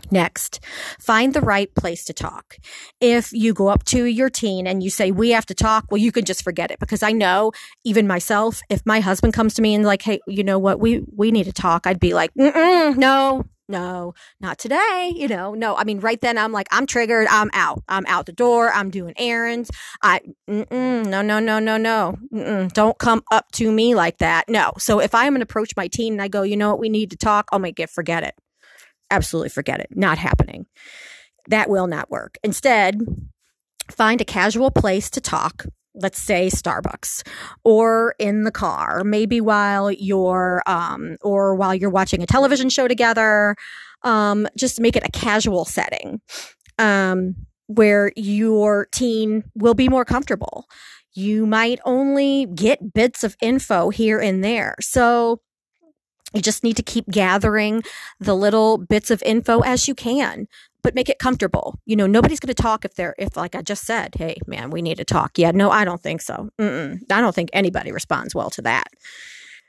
Next, 0.10 0.64
find 1.00 1.34
the 1.34 1.42
right 1.42 1.74
place 1.76 2.04
to 2.06 2.14
talk. 2.14 2.58
If 3.00 3.32
you 3.34 3.54
go 3.54 3.68
up 3.68 3.84
to 3.86 4.06
your 4.06 4.30
teen 4.30 4.68
and 4.68 4.82
you 4.82 4.90
say, 4.90 5.12
we 5.12 5.32
have 5.32 5.46
to 5.48 5.54
talk, 5.54 5.86
well, 5.92 5.98
you 5.98 6.12
can 6.12 6.26
just 6.26 6.44
forget 6.44 6.72
it 6.72 6.80
because 6.80 7.04
I 7.04 7.12
know 7.12 7.52
even 7.84 8.08
myself, 8.08 8.62
if 8.70 8.86
my 8.86 9.00
husband 9.00 9.34
comes 9.34 9.54
to 9.56 9.62
me 9.62 9.76
and 9.76 9.86
like, 9.86 10.02
Hey, 10.02 10.20
you 10.28 10.44
know 10.44 10.60
what? 10.60 10.80
We, 10.80 11.04
we 11.16 11.32
need 11.32 11.46
to 11.46 11.54
talk. 11.54 11.86
I'd 11.86 12.00
be 12.00 12.14
like, 12.14 12.32
no, 12.36 13.46
no, 13.72 14.14
not 14.40 14.58
today. 14.58 15.14
You 15.16 15.28
know, 15.28 15.54
no, 15.54 15.76
I 15.76 15.86
mean, 15.86 16.00
right 16.00 16.20
then 16.20 16.38
I'm 16.38 16.52
like, 16.52 16.68
I'm 16.72 16.86
triggered. 16.86 17.28
I'm 17.30 17.50
out. 17.54 17.82
I'm 17.88 18.06
out 18.06 18.26
the 18.26 18.34
door. 18.34 18.72
I'm 18.72 18.90
doing 18.90 19.14
errands. 19.18 19.72
I, 20.04 20.20
no, 20.48 21.22
no, 21.22 21.22
no, 21.22 21.60
no, 21.60 21.78
no. 21.78 22.18
Mm-mm, 22.34 22.74
don't 22.74 22.98
come 22.98 23.24
up 23.32 23.50
to 23.54 23.72
me 23.72 23.96
like 23.96 24.18
that. 24.18 24.50
No. 24.50 24.74
So 24.78 25.00
if 25.00 25.16
I'm 25.16 25.32
going 25.34 25.40
to 25.40 25.44
approach 25.44 25.72
my 25.78 25.88
teen 25.88 26.14
and 26.14 26.22
I 26.22 26.28
go, 26.28 26.44
you 26.44 26.58
know 26.58 26.72
what? 26.72 26.80
We 26.80 26.90
need 26.90 27.12
to 27.12 27.18
talk. 27.18 27.48
Oh 27.52 27.60
my, 27.60 27.72
get, 27.72 27.90
forget 27.90 28.24
it 28.24 28.36
absolutely 29.12 29.50
forget 29.50 29.80
it. 29.80 29.90
Not 29.92 30.18
happening. 30.18 30.66
That 31.48 31.70
will 31.70 31.88
not 31.88 32.10
work. 32.10 32.38
Instead, 32.44 33.02
find 33.90 34.22
a 34.22 34.26
casual 34.26 34.72
place 34.72 35.10
to 35.12 35.22
talk. 35.22 35.66
Let's 35.94 36.22
say 36.22 36.48
Starbucks 36.48 37.28
or 37.64 38.16
in 38.18 38.44
the 38.44 38.52
car, 38.52 39.04
maybe 39.04 39.42
while 39.42 39.92
you're, 39.92 40.64
um, 40.66 41.18
or 41.22 41.54
while 41.56 41.76
you're 41.76 41.90
watching 41.90 42.24
a 42.24 42.28
television 42.28 42.70
show 42.70 42.88
together. 42.88 43.56
Um, 44.04 44.48
just 44.58 44.80
make 44.80 44.96
it 44.96 45.06
a 45.06 45.12
casual 45.12 45.66
setting, 45.66 46.22
um, 46.80 47.36
where 47.68 48.12
your 48.16 48.88
teen 48.92 49.44
will 49.54 49.76
be 49.76 49.90
more 49.90 50.06
comfortable. 50.06 50.66
You 51.14 51.46
might 51.46 51.80
only 51.86 52.48
get 52.56 52.94
bits 52.94 53.24
of 53.24 53.36
info 53.42 53.90
here 53.90 54.20
and 54.20 54.44
there. 54.44 54.76
So 54.80 55.42
you 56.34 56.42
just 56.42 56.64
need 56.64 56.78
to 56.78 56.84
keep 56.84 57.08
gathering 57.10 57.84
the 58.20 58.36
little 58.36 58.78
bits 58.78 59.12
of 59.12 59.22
info 59.24 59.60
as 59.62 59.88
you 59.88 59.96
can, 59.96 60.48
but 60.82 60.96
make 60.96 61.10
it 61.10 61.20
comfortable. 61.20 61.80
You 61.86 61.96
know, 61.96 62.08
nobody's 62.08 62.40
going 62.40 62.54
to 62.54 62.62
talk 62.62 62.86
if 62.86 62.96
they're, 62.96 63.16
if 63.18 63.36
like 63.36 63.56
I 63.56 63.62
just 63.62 63.86
said, 63.86 64.16
hey, 64.16 64.38
man, 64.48 64.70
we 64.70 64.82
need 64.82 64.98
to 64.98 65.06
talk. 65.06 65.38
Yeah, 65.38 65.52
no, 65.52 65.70
I 65.70 65.86
don't 65.86 66.02
think 66.02 66.22
so. 66.22 66.50
Mm-mm. 66.60 67.00
I 67.12 67.22
don't 67.22 67.36
think 67.36 67.50
anybody 67.54 67.92
responds 67.92 68.34
well 68.34 68.50
to 68.52 68.62
that. 68.64 68.88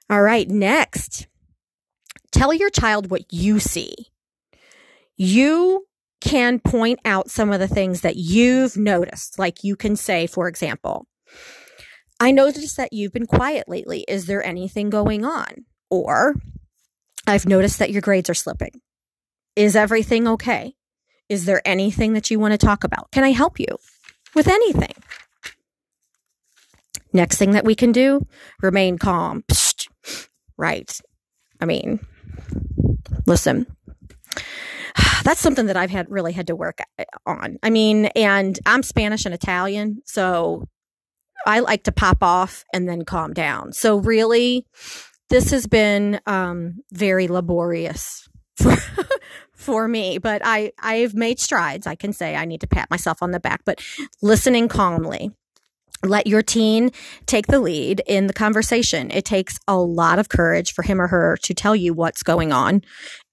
All 0.09 0.22
right, 0.22 0.48
next, 0.48 1.27
tell 2.31 2.53
your 2.53 2.70
child 2.70 3.11
what 3.11 3.33
you 3.33 3.59
see. 3.59 3.94
You 5.16 5.87
can 6.20 6.61
point 6.61 7.01
out 7.05 7.31
some 7.31 7.53
of 7.53 7.59
the 7.59 7.68
things 7.68 8.03
that 8.03 8.16
you've 8.16 8.77
noticed. 8.77 9.38
Like 9.38 9.64
you 9.64 9.75
can 9.75 9.96
say, 9.96 10.27
for 10.27 10.46
example, 10.48 11.07
I 12.20 12.31
noticed 12.31 12.77
that 12.77 12.92
you've 12.92 13.12
been 13.12 13.27
quiet 13.27 13.68
lately. 13.68 14.05
Is 14.07 14.27
there 14.27 14.44
anything 14.44 14.90
going 14.90 15.25
on? 15.25 15.66
Or, 15.92 16.35
I've 17.26 17.46
noticed 17.46 17.78
that 17.78 17.90
your 17.90 18.00
grades 18.00 18.31
are 18.31 18.35
slipping. 18.35 18.81
Is 19.57 19.76
everything 19.76 20.26
okay? 20.26 20.74
Is 21.28 21.44
there 21.44 21.61
anything 21.66 22.14
that 22.14 22.31
you 22.31 22.40
want 22.40 22.52
to 22.52 22.59
talk 22.59 22.83
about? 22.83 23.11
Can 23.12 23.24
I 23.24 23.33
help 23.33 23.61
you 23.61 23.76
with 24.35 24.48
anything? 24.48 24.94
Next 27.12 27.37
thing 27.37 27.50
that 27.50 27.66
we 27.66 27.74
can 27.74 27.92
do, 27.92 28.22
remain 28.62 28.96
calm. 28.96 29.42
Psst. 29.52 29.88
Right. 30.57 30.98
I 31.61 31.66
mean, 31.66 32.00
listen, 33.26 33.66
that's 35.24 35.40
something 35.40 35.66
that 35.66 35.76
I've 35.76 35.90
had 35.90 36.11
really 36.11 36.33
had 36.33 36.46
to 36.46 36.57
work 36.57 36.78
uh, 36.98 37.05
on. 37.26 37.59
I 37.62 37.68
mean, 37.68 38.07
and 38.16 38.59
I'm 38.64 38.83
Spanish 38.83 39.26
and 39.26 39.35
Italian, 39.35 40.00
so 40.07 40.68
I 41.46 41.61
like 41.61 41.83
to 41.85 41.92
pop 41.92 42.22
off 42.22 42.64
and 42.72 42.88
then 42.88 43.05
calm 43.05 43.35
down. 43.35 43.74
So 43.74 43.98
really, 43.98 44.64
this 45.30 45.50
has 45.50 45.66
been 45.66 46.20
um, 46.26 46.82
very 46.92 47.28
laborious 47.28 48.28
for, 48.56 48.76
for 49.52 49.88
me, 49.88 50.18
but 50.18 50.42
I, 50.44 50.72
I've 50.78 51.14
made 51.14 51.40
strides. 51.40 51.87
I 51.87 51.94
can 51.94 52.12
say 52.12 52.37
I 52.37 52.44
need 52.44 52.61
to 52.61 52.66
pat 52.66 52.90
myself 52.90 53.22
on 53.22 53.30
the 53.30 53.40
back, 53.40 53.62
but 53.64 53.82
listening 54.20 54.68
calmly. 54.68 55.30
Let 56.04 56.26
your 56.26 56.42
teen 56.42 56.90
take 57.26 57.46
the 57.46 57.61
lead 57.61 58.02
in 58.08 58.26
the 58.26 58.32
conversation. 58.32 59.12
It 59.12 59.24
takes 59.24 59.56
a 59.68 59.76
lot 59.76 60.18
of 60.18 60.28
courage 60.28 60.72
for 60.72 60.82
him 60.82 61.00
or 61.00 61.06
her 61.06 61.37
to 61.42 61.54
tell 61.54 61.76
you 61.76 61.94
what's 61.94 62.24
going 62.24 62.52
on 62.52 62.82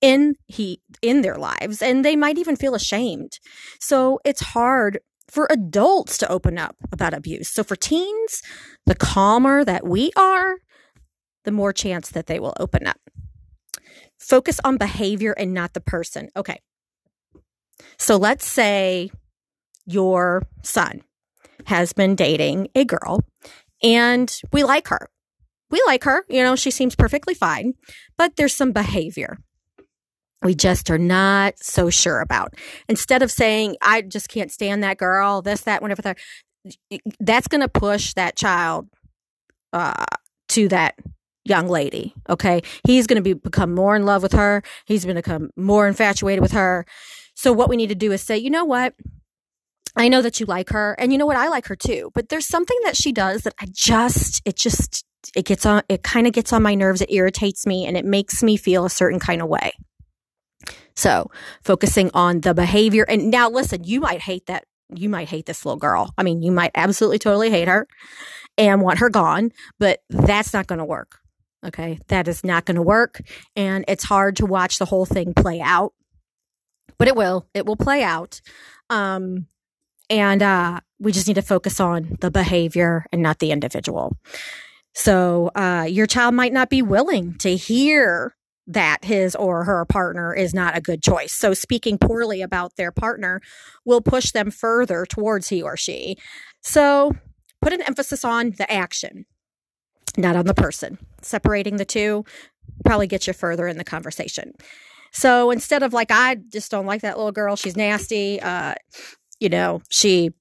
in 0.02 0.36
he 0.46 0.80
in 1.02 1.22
their 1.22 1.38
lives 1.38 1.82
and 1.82 2.06
they 2.06 2.16
might 2.16 2.38
even 2.38 2.56
feel 2.56 2.76
ashamed. 2.76 3.40
So 3.80 4.20
it's 4.24 4.42
hard 4.42 5.00
for 5.28 5.48
adults 5.50 6.18
to 6.20 6.32
open 6.32 6.60
up 6.60 6.76
about 6.92 7.16
abuse. 7.16 7.50
So 7.50 7.64
for 7.64 7.76
teens, 7.76 8.44
the 8.86 8.96
calmer 8.96 9.64
that 9.64 9.88
we 9.88 10.12
are, 10.16 10.58
the 11.50 11.56
more 11.56 11.74
chance 11.74 12.12
that 12.12 12.28
they 12.28 12.40
will 12.40 12.54
open 12.60 12.86
up. 12.86 13.00
Focus 14.20 14.60
on 14.64 14.78
behavior 14.78 15.32
and 15.32 15.52
not 15.52 15.74
the 15.74 15.82
person. 15.82 16.30
Okay. 16.38 16.60
So 17.98 18.18
let's 18.18 18.46
say 18.46 19.10
your 19.88 20.44
son 20.62 21.02
has 21.66 21.92
been 21.92 22.16
dating 22.16 22.68
a 22.76 22.86
girl 22.86 23.24
and 23.82 24.32
we 24.54 24.64
like 24.64 24.90
her. 24.90 25.10
We 25.72 25.82
like 25.88 26.04
her. 26.04 26.24
You 26.30 26.44
know, 26.44 26.56
she 26.56 26.70
seems 26.70 26.96
perfectly 26.96 27.34
fine, 27.34 27.74
but 28.16 28.36
there's 28.36 28.56
some 28.56 28.72
behavior 28.72 29.40
we 30.44 30.54
just 30.54 30.92
are 30.92 31.00
not 31.00 31.56
so 31.60 31.90
sure 31.90 32.22
about. 32.22 32.54
Instead 32.88 33.24
of 33.24 33.32
saying, 33.32 33.76
I 33.82 34.04
just 34.04 34.30
can't 34.30 34.52
stand 34.52 34.84
that 34.84 34.98
girl, 34.98 35.42
this, 35.42 35.62
that, 35.62 35.82
whatever, 35.82 36.02
that, 36.04 36.18
that's 37.20 37.48
going 37.48 37.62
to 37.62 37.68
push 37.68 38.14
that 38.14 38.38
child 38.38 38.88
uh, 39.74 40.06
to 40.50 40.70
that 40.70 40.96
young 41.50 41.68
lady. 41.68 42.14
Okay. 42.30 42.62
He's 42.86 43.08
going 43.08 43.16
to 43.16 43.22
be 43.24 43.34
become 43.34 43.74
more 43.74 43.96
in 43.96 44.06
love 44.06 44.24
with 44.24 44.34
her. 44.34 44.64
He's 44.86 45.04
going 45.04 45.16
to 45.16 45.22
become 45.22 45.50
more 45.56 45.88
infatuated 45.88 46.42
with 46.42 46.52
her. 46.52 46.86
So 47.36 47.52
what 47.52 47.70
we 47.70 47.78
need 47.78 47.90
to 47.90 47.96
do 47.96 48.12
is 48.12 48.22
say, 48.22 48.38
you 48.38 48.50
know 48.50 48.66
what? 48.66 48.94
I 49.96 50.08
know 50.08 50.22
that 50.22 50.40
you 50.40 50.46
like 50.46 50.70
her 50.70 50.96
and 51.00 51.12
you 51.12 51.18
know 51.18 51.26
what? 51.26 51.36
I 51.36 51.48
like 51.50 51.68
her 51.68 51.76
too, 51.76 52.12
but 52.14 52.30
there's 52.30 52.46
something 52.46 52.78
that 52.84 52.96
she 52.96 53.12
does 53.12 53.42
that 53.42 53.56
I 53.60 53.66
just, 53.72 54.42
it 54.46 54.56
just, 54.56 55.04
it 55.36 55.46
gets 55.46 55.66
on, 55.66 55.82
it 55.90 56.04
kind 56.04 56.28
of 56.28 56.34
gets 56.34 56.54
on 56.54 56.64
my 56.64 56.76
nerves. 56.76 57.02
It 57.02 57.12
irritates 57.12 57.66
me 57.66 57.86
and 57.86 57.98
it 57.98 58.06
makes 58.06 58.44
me 58.44 58.56
feel 58.56 58.86
a 58.86 58.90
certain 58.90 59.20
kind 59.20 59.42
of 59.42 59.48
way. 59.48 59.72
So 60.96 61.32
focusing 61.64 62.12
on 62.14 62.42
the 62.42 62.54
behavior. 62.54 63.06
And 63.08 63.32
now 63.32 63.50
listen, 63.50 63.84
you 63.84 64.00
might 64.00 64.22
hate 64.22 64.46
that. 64.46 64.66
You 64.94 65.08
might 65.08 65.30
hate 65.30 65.46
this 65.46 65.66
little 65.66 65.80
girl. 65.80 66.14
I 66.18 66.24
mean, 66.24 66.42
you 66.42 66.52
might 66.52 66.72
absolutely 66.76 67.20
totally 67.20 67.50
hate 67.50 67.68
her 67.68 67.88
and 68.58 68.82
want 68.82 69.00
her 69.00 69.10
gone, 69.10 69.52
but 69.80 70.00
that's 70.10 70.54
not 70.54 70.68
going 70.68 70.80
to 70.80 70.86
work. 70.86 71.20
Okay. 71.66 72.00
That 72.08 72.28
is 72.28 72.44
not 72.44 72.66
going 72.66 72.76
to 72.76 72.82
work. 72.82 73.22
And 73.56 73.84
it's 73.88 74.04
hard 74.04 74.38
to 74.38 74.46
watch 74.46 74.78
the 74.78 74.86
whole 74.86 75.06
thing 75.06 75.34
play 75.34 75.60
out, 75.60 75.94
but 76.98 77.08
it 77.08 77.16
will. 77.16 77.48
It 77.54 77.66
will 77.66 77.76
play 77.76 78.04
out. 78.04 78.42
Um, 78.90 79.48
and 80.10 80.42
uh, 80.42 80.80
we 81.00 81.12
just 81.12 81.28
need 81.28 81.36
to 81.36 81.42
focus 81.42 81.80
on 81.80 82.18
the 82.22 82.32
behavior 82.32 83.06
and 83.12 83.22
not 83.22 83.40
the 83.40 83.52
individual. 83.52 84.16
So 84.96 85.52
uh, 85.56 85.86
your 85.90 86.08
child 86.08 86.34
might 86.34 86.54
not 86.54 86.70
be 86.70 86.82
willing 86.82 87.36
to 87.40 87.56
hear 87.56 88.36
that 88.68 89.04
his 89.04 89.36
or 89.36 89.64
her 89.64 89.84
partner 89.86 90.34
is 90.34 90.54
not 90.54 90.78
a 90.78 90.82
good 90.82 91.02
choice. 91.02 91.34
So 91.34 91.54
speaking 91.54 91.98
poorly 91.98 92.42
about 92.42 92.76
their 92.76 92.92
partner 92.92 93.42
will 93.84 94.02
push 94.02 94.32
them 94.32 94.52
further 94.52 95.06
towards 95.06 95.50
he 95.50 95.62
or 95.62 95.76
she. 95.76 96.18
So 96.62 97.14
put 97.62 97.74
an 97.74 97.82
emphasis 97.82 98.24
on 98.24 98.52
the 98.52 98.72
action 98.72 99.26
not 100.20 100.36
on 100.36 100.46
the 100.46 100.54
person. 100.54 100.98
Separating 101.22 101.78
the 101.78 101.86
two 101.86 102.26
probably 102.86 103.08
gets 103.08 103.28
you 103.28 103.34
further 103.34 103.68
in 103.68 103.78
the 103.78 103.84
conversation. 103.84 104.54
So 105.12 105.52
instead 105.52 105.84
of 105.84 105.94
like, 105.94 106.12
I 106.12 106.36
just 106.36 106.70
don't 106.70 106.86
like 106.86 107.02
that 107.02 107.18
little 107.18 107.32
girl, 107.32 107.56
she's 107.56 107.76
nasty, 107.76 108.40
uh, 108.42 108.76
you 109.40 109.50
know, 109.50 109.82
she 109.90 110.32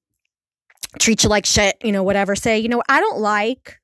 treats 0.98 1.24
you 1.24 1.30
like 1.30 1.46
shit, 1.46 1.76
you 1.82 1.92
know, 1.92 2.02
whatever, 2.02 2.36
say, 2.36 2.58
you 2.58 2.68
know, 2.68 2.82
I 2.88 3.00
don't 3.00 3.20
like 3.20 3.78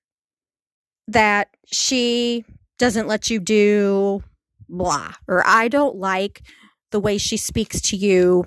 that 1.09 1.48
she 1.66 2.44
doesn't 2.78 3.07
let 3.07 3.30
you 3.30 3.38
do 3.38 4.22
blah, 4.68 5.12
or 5.28 5.46
I 5.46 5.68
don't 5.68 5.96
like 5.96 6.42
the 6.90 7.00
way 7.00 7.18
she 7.18 7.37
speaks 7.37 7.80
to 7.83 7.96
you 7.96 8.46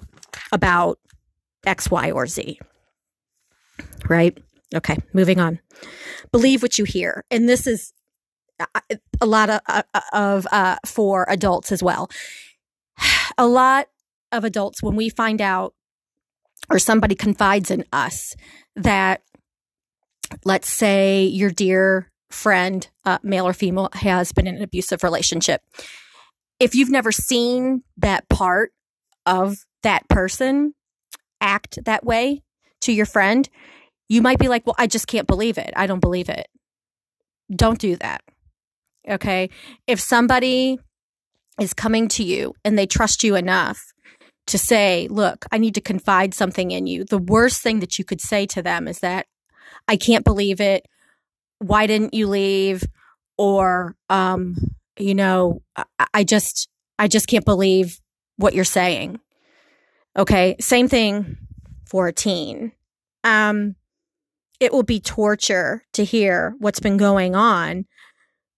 about 0.51 0.99
X, 1.65 1.89
Y, 1.89 2.11
or 2.11 2.27
Z. 2.27 2.59
Right? 4.07 4.37
Okay, 4.75 4.97
moving 5.13 5.39
on. 5.39 5.59
Believe 6.31 6.61
what 6.61 6.77
you 6.77 6.83
hear. 6.83 7.23
And 7.31 7.47
this 7.47 7.67
is 7.67 7.93
uh, 8.59 8.79
a 9.21 9.25
lot 9.25 9.49
of, 9.49 9.61
uh, 9.67 9.83
of 10.11 10.47
uh, 10.51 10.77
for 10.85 11.25
adults 11.29 11.71
as 11.71 11.81
well. 11.81 12.09
A 13.37 13.45
lot 13.45 13.87
of 14.31 14.43
adults, 14.43 14.81
when 14.81 14.95
we 14.95 15.09
find 15.09 15.41
out 15.41 15.75
or 16.69 16.79
somebody 16.79 17.15
confides 17.15 17.69
in 17.71 17.85
us 17.93 18.35
that 18.75 19.21
let's 20.43 20.69
say 20.69 21.23
your 21.25 21.51
dear 21.51 22.11
friend, 22.29 22.89
uh, 23.05 23.19
male 23.23 23.47
or 23.47 23.53
female, 23.53 23.89
has 23.93 24.31
been 24.31 24.47
in 24.47 24.55
an 24.55 24.63
abusive 24.63 25.03
relationship. 25.03 25.61
If 26.59 26.75
you've 26.75 26.89
never 26.89 27.11
seen 27.11 27.83
that 27.97 28.27
part 28.27 28.71
of 29.25 29.65
that 29.83 30.07
person 30.09 30.73
act 31.39 31.79
that 31.85 32.03
way 32.05 32.43
to 32.81 32.91
your 32.91 33.05
friend, 33.05 33.47
you 34.09 34.21
might 34.21 34.39
be 34.39 34.47
like, 34.47 34.65
well, 34.65 34.75
I 34.77 34.87
just 34.87 35.07
can't 35.07 35.27
believe 35.27 35.57
it. 35.57 35.73
I 35.75 35.87
don't 35.87 35.99
believe 35.99 36.29
it. 36.29 36.47
Don't 37.53 37.79
do 37.79 37.95
that. 37.97 38.21
Okay. 39.07 39.49
If 39.85 39.99
somebody 39.99 40.79
is 41.59 41.73
coming 41.73 42.07
to 42.09 42.23
you 42.23 42.53
and 42.63 42.77
they 42.77 42.85
trust 42.85 43.23
you 43.23 43.35
enough 43.35 43.93
to 44.47 44.57
say, 44.57 45.07
look, 45.09 45.45
I 45.51 45.57
need 45.57 45.75
to 45.75 45.81
confide 45.81 46.33
something 46.33 46.71
in 46.71 46.87
you, 46.87 47.03
the 47.03 47.17
worst 47.17 47.61
thing 47.61 47.79
that 47.79 47.97
you 47.97 48.05
could 48.05 48.21
say 48.21 48.45
to 48.47 48.61
them 48.61 48.87
is 48.87 48.99
that 48.99 49.27
I 49.87 49.97
can't 49.97 50.25
believe 50.25 50.61
it. 50.61 50.85
Why 51.59 51.87
didn't 51.87 52.13
you 52.13 52.27
leave? 52.27 52.83
Or, 53.37 53.95
um, 54.09 54.55
you 54.97 55.15
know, 55.15 55.61
I, 55.75 56.07
I 56.13 56.23
just, 56.23 56.69
I 56.99 57.07
just 57.07 57.27
can't 57.27 57.45
believe 57.45 57.99
what 58.37 58.53
you're 58.53 58.63
saying. 58.63 59.19
Okay. 60.17 60.55
Same 60.59 60.87
thing 60.87 61.37
for 61.85 62.07
a 62.07 62.13
teen. 62.13 62.71
Um, 63.23 63.75
it 64.59 64.71
will 64.71 64.83
be 64.83 64.99
torture 64.99 65.83
to 65.93 66.03
hear 66.03 66.55
what's 66.59 66.79
been 66.79 66.97
going 66.97 67.35
on, 67.35 67.85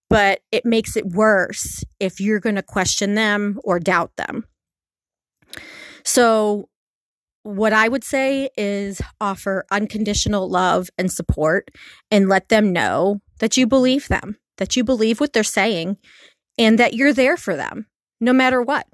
but 0.08 0.40
it 0.50 0.64
makes 0.64 0.96
it 0.96 1.06
worse 1.06 1.84
if 1.98 2.20
you're 2.20 2.40
going 2.40 2.56
to 2.56 2.62
question 2.62 3.14
them 3.14 3.58
or 3.64 3.78
doubt 3.78 4.16
them. 4.16 4.46
So, 6.04 6.68
what 7.42 7.72
I 7.72 7.88
would 7.88 8.04
say 8.04 8.50
is 8.56 9.00
offer 9.20 9.64
unconditional 9.70 10.48
love 10.48 10.90
and 10.98 11.10
support 11.10 11.70
and 12.10 12.28
let 12.28 12.50
them 12.50 12.72
know 12.72 13.20
that 13.38 13.56
you 13.56 13.66
believe 13.66 14.08
them, 14.08 14.36
that 14.58 14.76
you 14.76 14.84
believe 14.84 15.20
what 15.20 15.32
they're 15.32 15.42
saying, 15.42 15.96
and 16.58 16.78
that 16.78 16.92
you're 16.94 17.14
there 17.14 17.38
for 17.38 17.56
them 17.56 17.86
no 18.20 18.32
matter 18.32 18.60
what. 18.60 18.86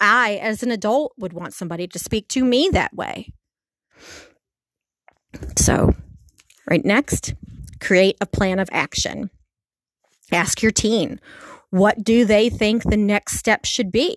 I, 0.00 0.34
as 0.42 0.62
an 0.62 0.70
adult, 0.70 1.14
would 1.16 1.32
want 1.32 1.54
somebody 1.54 1.86
to 1.86 1.98
speak 1.98 2.28
to 2.28 2.44
me 2.44 2.68
that 2.72 2.94
way. 2.94 3.32
So, 5.56 5.94
right 6.68 6.84
next, 6.84 7.34
create 7.80 8.16
a 8.20 8.26
plan 8.26 8.58
of 8.58 8.68
action. 8.72 9.30
Ask 10.32 10.62
your 10.62 10.72
teen, 10.72 11.20
what 11.70 12.02
do 12.02 12.24
they 12.24 12.48
think 12.48 12.84
the 12.84 12.96
next 12.96 13.38
step 13.38 13.64
should 13.64 13.90
be? 13.90 14.16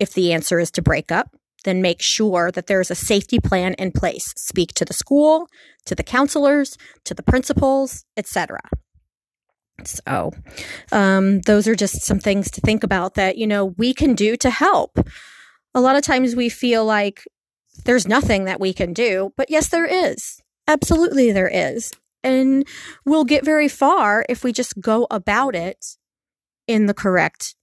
If 0.00 0.12
the 0.12 0.32
answer 0.32 0.58
is 0.58 0.70
to 0.72 0.82
break 0.82 1.12
up, 1.12 1.34
then 1.64 1.82
make 1.82 2.02
sure 2.02 2.50
that 2.50 2.66
there 2.66 2.80
is 2.80 2.90
a 2.90 2.94
safety 2.94 3.38
plan 3.38 3.74
in 3.74 3.92
place. 3.92 4.32
Speak 4.36 4.72
to 4.74 4.84
the 4.84 4.92
school, 4.92 5.46
to 5.86 5.94
the 5.94 6.02
counselors, 6.02 6.76
to 7.04 7.14
the 7.14 7.22
principals, 7.22 8.04
etc. 8.16 8.60
So, 9.84 10.32
um, 10.92 11.40
those 11.40 11.66
are 11.66 11.74
just 11.74 12.02
some 12.02 12.18
things 12.18 12.50
to 12.52 12.60
think 12.60 12.84
about 12.84 13.14
that, 13.14 13.36
you 13.36 13.46
know, 13.46 13.74
we 13.78 13.94
can 13.94 14.14
do 14.14 14.36
to 14.36 14.50
help. 14.50 14.98
A 15.74 15.80
lot 15.80 15.96
of 15.96 16.02
times 16.02 16.36
we 16.36 16.48
feel 16.48 16.84
like 16.84 17.24
there's 17.84 18.06
nothing 18.06 18.44
that 18.44 18.60
we 18.60 18.72
can 18.72 18.92
do, 18.92 19.32
but 19.36 19.50
yes, 19.50 19.68
there 19.68 19.86
is. 19.86 20.40
Absolutely, 20.72 21.32
there 21.32 21.50
is. 21.52 21.92
And 22.24 22.66
we'll 23.04 23.24
get 23.24 23.44
very 23.44 23.68
far 23.68 24.24
if 24.26 24.42
we 24.42 24.52
just 24.52 24.80
go 24.80 25.06
about 25.10 25.54
it 25.54 25.98
in 26.66 26.86
the 26.86 26.94
correct 26.94 27.54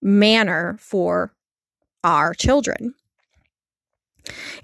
manner 0.00 0.78
for 0.80 1.34
our 2.02 2.32
children. 2.32 2.94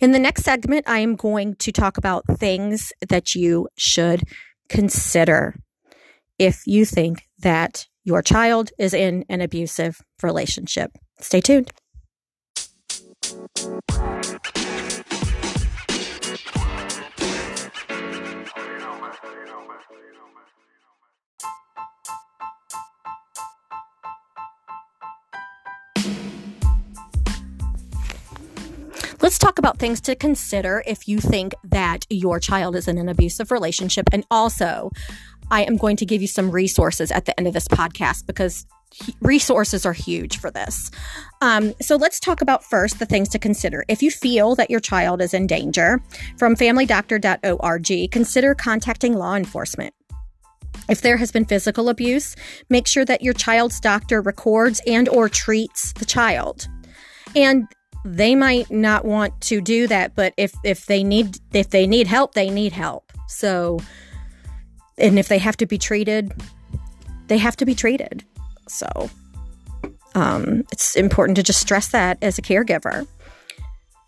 In 0.00 0.12
the 0.12 0.18
next 0.18 0.42
segment, 0.44 0.88
I 0.88 1.00
am 1.00 1.16
going 1.16 1.54
to 1.56 1.70
talk 1.70 1.98
about 1.98 2.24
things 2.26 2.94
that 3.06 3.34
you 3.34 3.68
should 3.76 4.22
consider 4.70 5.54
if 6.38 6.66
you 6.66 6.86
think 6.86 7.28
that 7.40 7.88
your 8.04 8.22
child 8.22 8.70
is 8.78 8.94
in 8.94 9.26
an 9.28 9.42
abusive 9.42 10.00
relationship. 10.22 10.92
Stay 11.20 11.42
tuned. 11.42 11.70
Let's 29.32 29.38
talk 29.38 29.58
about 29.58 29.78
things 29.78 30.02
to 30.02 30.14
consider 30.14 30.84
if 30.86 31.08
you 31.08 31.18
think 31.18 31.54
that 31.64 32.04
your 32.10 32.38
child 32.38 32.76
is 32.76 32.86
in 32.86 32.98
an 32.98 33.08
abusive 33.08 33.50
relationship. 33.50 34.10
And 34.12 34.26
also, 34.30 34.90
I 35.50 35.62
am 35.62 35.78
going 35.78 35.96
to 35.96 36.04
give 36.04 36.20
you 36.20 36.28
some 36.28 36.50
resources 36.50 37.10
at 37.10 37.24
the 37.24 37.34
end 37.40 37.46
of 37.46 37.54
this 37.54 37.66
podcast 37.66 38.26
because 38.26 38.66
resources 39.22 39.86
are 39.86 39.94
huge 39.94 40.36
for 40.36 40.50
this. 40.50 40.90
Um, 41.40 41.72
so 41.80 41.96
let's 41.96 42.20
talk 42.20 42.42
about 42.42 42.62
first 42.62 42.98
the 42.98 43.06
things 43.06 43.30
to 43.30 43.38
consider. 43.38 43.86
If 43.88 44.02
you 44.02 44.10
feel 44.10 44.54
that 44.56 44.68
your 44.68 44.80
child 44.80 45.22
is 45.22 45.32
in 45.32 45.46
danger, 45.46 46.02
from 46.36 46.54
familydoctor.org, 46.54 48.12
consider 48.12 48.54
contacting 48.54 49.14
law 49.14 49.34
enforcement. 49.34 49.94
If 50.90 51.00
there 51.00 51.16
has 51.16 51.32
been 51.32 51.46
physical 51.46 51.88
abuse, 51.88 52.36
make 52.68 52.86
sure 52.86 53.06
that 53.06 53.22
your 53.22 53.32
child's 53.32 53.80
doctor 53.80 54.20
records 54.20 54.82
and 54.86 55.08
or 55.08 55.30
treats 55.30 55.94
the 55.94 56.04
child. 56.04 56.68
And 57.34 57.66
they 58.04 58.34
might 58.34 58.70
not 58.70 59.04
want 59.04 59.40
to 59.40 59.60
do 59.60 59.86
that 59.86 60.14
but 60.14 60.34
if 60.36 60.54
if 60.64 60.86
they 60.86 61.04
need 61.04 61.38
if 61.52 61.70
they 61.70 61.86
need 61.86 62.06
help 62.06 62.34
they 62.34 62.50
need 62.50 62.72
help. 62.72 63.12
So 63.28 63.78
and 64.98 65.18
if 65.18 65.28
they 65.28 65.38
have 65.38 65.56
to 65.58 65.66
be 65.66 65.78
treated 65.78 66.32
they 67.28 67.38
have 67.38 67.56
to 67.56 67.64
be 67.64 67.74
treated. 67.74 68.24
So 68.68 69.10
um, 70.14 70.64
it's 70.72 70.96
important 70.96 71.36
to 71.36 71.42
just 71.42 71.60
stress 71.60 71.88
that 71.88 72.18
as 72.22 72.38
a 72.38 72.42
caregiver. 72.42 73.06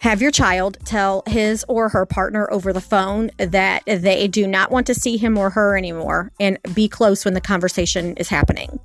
Have 0.00 0.20
your 0.20 0.30
child 0.30 0.76
tell 0.84 1.22
his 1.26 1.64
or 1.66 1.88
her 1.88 2.04
partner 2.04 2.46
over 2.52 2.74
the 2.74 2.80
phone 2.80 3.30
that 3.38 3.82
they 3.86 4.28
do 4.28 4.46
not 4.46 4.70
want 4.70 4.86
to 4.88 4.94
see 4.94 5.16
him 5.16 5.38
or 5.38 5.48
her 5.50 5.78
anymore 5.78 6.30
and 6.38 6.58
be 6.74 6.88
close 6.88 7.24
when 7.24 7.32
the 7.32 7.40
conversation 7.40 8.14
is 8.18 8.28
happening. 8.28 8.78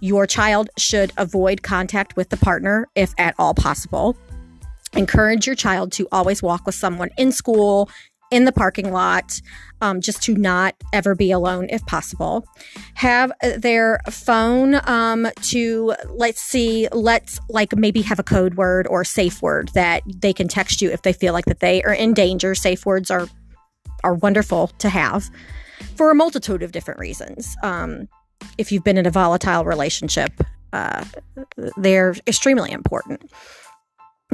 Your 0.00 0.26
child 0.26 0.70
should 0.78 1.12
avoid 1.18 1.62
contact 1.62 2.16
with 2.16 2.30
the 2.30 2.38
partner 2.38 2.88
if 2.94 3.12
at 3.18 3.34
all 3.38 3.52
possible 3.52 4.16
encourage 4.94 5.46
your 5.46 5.56
child 5.56 5.92
to 5.92 6.08
always 6.12 6.42
walk 6.42 6.66
with 6.66 6.74
someone 6.74 7.10
in 7.16 7.32
school 7.32 7.88
in 8.30 8.44
the 8.44 8.52
parking 8.52 8.92
lot 8.92 9.40
um, 9.80 10.00
just 10.00 10.22
to 10.22 10.34
not 10.34 10.74
ever 10.92 11.14
be 11.14 11.30
alone 11.30 11.66
if 11.70 11.84
possible. 11.86 12.46
Have 12.94 13.32
their 13.56 14.00
phone 14.10 14.80
um, 14.86 15.28
to 15.42 15.94
let's 16.10 16.40
see 16.40 16.88
let's 16.92 17.40
like 17.48 17.74
maybe 17.76 18.02
have 18.02 18.18
a 18.18 18.22
code 18.22 18.54
word 18.54 18.86
or 18.88 19.04
safe 19.04 19.40
word 19.40 19.70
that 19.74 20.02
they 20.06 20.32
can 20.32 20.48
text 20.48 20.82
you 20.82 20.90
if 20.90 21.02
they 21.02 21.12
feel 21.12 21.32
like 21.32 21.46
that 21.46 21.60
they 21.60 21.82
are 21.84 21.94
in 21.94 22.12
danger. 22.12 22.54
Safe 22.54 22.84
words 22.84 23.10
are 23.10 23.28
are 24.04 24.14
wonderful 24.14 24.68
to 24.78 24.88
have 24.88 25.30
for 25.96 26.10
a 26.10 26.14
multitude 26.14 26.62
of 26.62 26.72
different 26.72 27.00
reasons. 27.00 27.56
Um, 27.62 28.08
if 28.58 28.70
you've 28.70 28.84
been 28.84 28.98
in 28.98 29.06
a 29.06 29.10
volatile 29.10 29.64
relationship 29.64 30.32
uh, 30.72 31.04
they're 31.76 32.14
extremely 32.26 32.70
important 32.72 33.30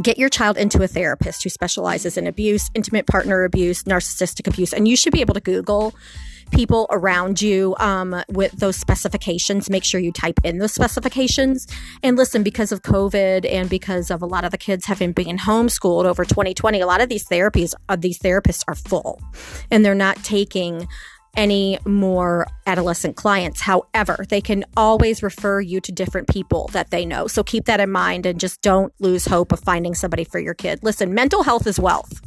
get 0.02 0.18
your 0.18 0.28
child 0.28 0.56
into 0.56 0.82
a 0.82 0.88
therapist 0.88 1.44
who 1.44 1.48
specializes 1.48 2.16
in 2.16 2.26
abuse, 2.26 2.70
intimate 2.74 3.06
partner 3.06 3.44
abuse, 3.44 3.84
narcissistic 3.84 4.48
abuse. 4.48 4.72
And 4.72 4.88
you 4.88 4.96
should 4.96 5.12
be 5.12 5.20
able 5.20 5.34
to 5.34 5.40
Google 5.40 5.94
people 6.50 6.86
around 6.90 7.40
you 7.40 7.74
um, 7.78 8.22
with 8.28 8.52
those 8.52 8.76
specifications. 8.76 9.70
Make 9.70 9.84
sure 9.84 10.00
you 10.00 10.12
type 10.12 10.40
in 10.44 10.58
those 10.58 10.72
specifications. 10.72 11.66
And 12.02 12.16
listen, 12.16 12.42
because 12.42 12.72
of 12.72 12.82
COVID 12.82 13.50
and 13.50 13.68
because 13.68 14.10
of 14.10 14.22
a 14.22 14.26
lot 14.26 14.44
of 14.44 14.50
the 14.50 14.58
kids 14.58 14.84
having 14.84 15.12
been 15.12 15.38
homeschooled 15.38 16.04
over 16.04 16.24
2020, 16.24 16.80
a 16.80 16.86
lot 16.86 17.00
of 17.00 17.08
these 17.08 17.26
therapies, 17.26 17.74
uh, 17.88 17.96
these 17.96 18.18
therapists 18.18 18.64
are 18.68 18.74
full 18.74 19.20
and 19.70 19.84
they're 19.84 19.94
not 19.94 20.22
taking 20.24 20.88
any 21.36 21.78
more 21.84 22.46
adolescent 22.66 23.16
clients. 23.16 23.60
However, 23.60 24.24
they 24.28 24.40
can 24.40 24.64
always 24.76 25.22
refer 25.22 25.60
you 25.60 25.80
to 25.80 25.92
different 25.92 26.28
people 26.28 26.68
that 26.72 26.90
they 26.90 27.04
know. 27.04 27.26
So 27.26 27.42
keep 27.42 27.64
that 27.66 27.80
in 27.80 27.90
mind 27.90 28.26
and 28.26 28.40
just 28.40 28.62
don't 28.62 28.92
lose 29.00 29.26
hope 29.26 29.52
of 29.52 29.60
finding 29.60 29.94
somebody 29.94 30.24
for 30.24 30.38
your 30.38 30.54
kid. 30.54 30.80
Listen, 30.82 31.14
mental 31.14 31.42
health 31.42 31.66
is 31.66 31.78
wealth. 31.78 32.20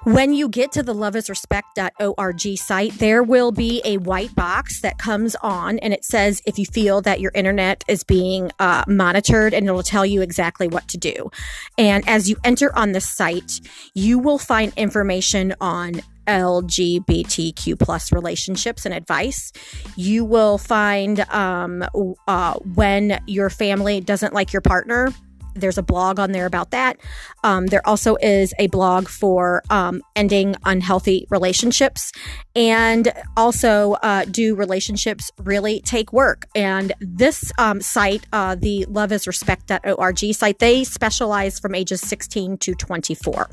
When 0.04 0.34
you 0.34 0.48
get 0.48 0.72
to 0.72 0.82
the 0.82 0.94
loveisrespect.org 0.94 2.58
site, 2.58 2.98
there 2.98 3.22
will 3.22 3.52
be 3.52 3.80
a 3.84 3.98
white 3.98 4.34
box 4.34 4.80
that 4.80 4.98
comes 4.98 5.36
on 5.42 5.78
and 5.78 5.92
it 5.92 6.04
says 6.04 6.42
if 6.44 6.58
you 6.58 6.66
feel 6.66 7.00
that 7.02 7.20
your 7.20 7.30
internet 7.36 7.84
is 7.86 8.02
being 8.02 8.50
uh, 8.58 8.82
monitored 8.88 9.54
and 9.54 9.64
it'll 9.64 9.84
tell 9.84 10.04
you 10.04 10.20
exactly 10.20 10.66
what 10.66 10.88
to 10.88 10.98
do. 10.98 11.30
And 11.78 12.02
as 12.08 12.28
you 12.28 12.34
enter 12.42 12.76
on 12.76 12.92
the 12.92 13.00
site, 13.00 13.60
you 13.94 14.18
will 14.18 14.38
find 14.38 14.72
information 14.76 15.54
on 15.60 16.00
LGBTQ 16.26 17.78
plus 17.78 18.12
relationships 18.12 18.84
and 18.84 18.94
advice. 18.94 19.52
You 19.96 20.24
will 20.24 20.58
find 20.58 21.20
um, 21.30 21.84
uh, 22.26 22.54
when 22.74 23.20
your 23.26 23.50
family 23.50 24.00
doesn't 24.00 24.34
like 24.34 24.52
your 24.52 24.62
partner 24.62 25.12
there's 25.54 25.78
a 25.78 25.82
blog 25.82 26.18
on 26.18 26.32
there 26.32 26.46
about 26.46 26.70
that. 26.70 26.98
Um, 27.44 27.66
there 27.66 27.86
also 27.86 28.16
is 28.16 28.54
a 28.58 28.66
blog 28.68 29.08
for 29.08 29.62
um, 29.70 30.02
ending 30.16 30.54
unhealthy 30.64 31.26
relationships. 31.30 32.12
And 32.54 33.12
also, 33.36 33.92
uh, 34.02 34.24
do 34.26 34.54
relationships 34.54 35.30
really 35.38 35.80
take 35.80 36.12
work? 36.12 36.46
And 36.54 36.92
this 37.00 37.52
um, 37.58 37.80
site, 37.80 38.26
uh, 38.32 38.54
the 38.54 38.86
loveisrespect.org 38.88 40.34
site, 40.34 40.58
they 40.58 40.84
specialize 40.84 41.58
from 41.58 41.74
ages 41.74 42.00
16 42.00 42.58
to 42.58 42.74
24. 42.74 43.48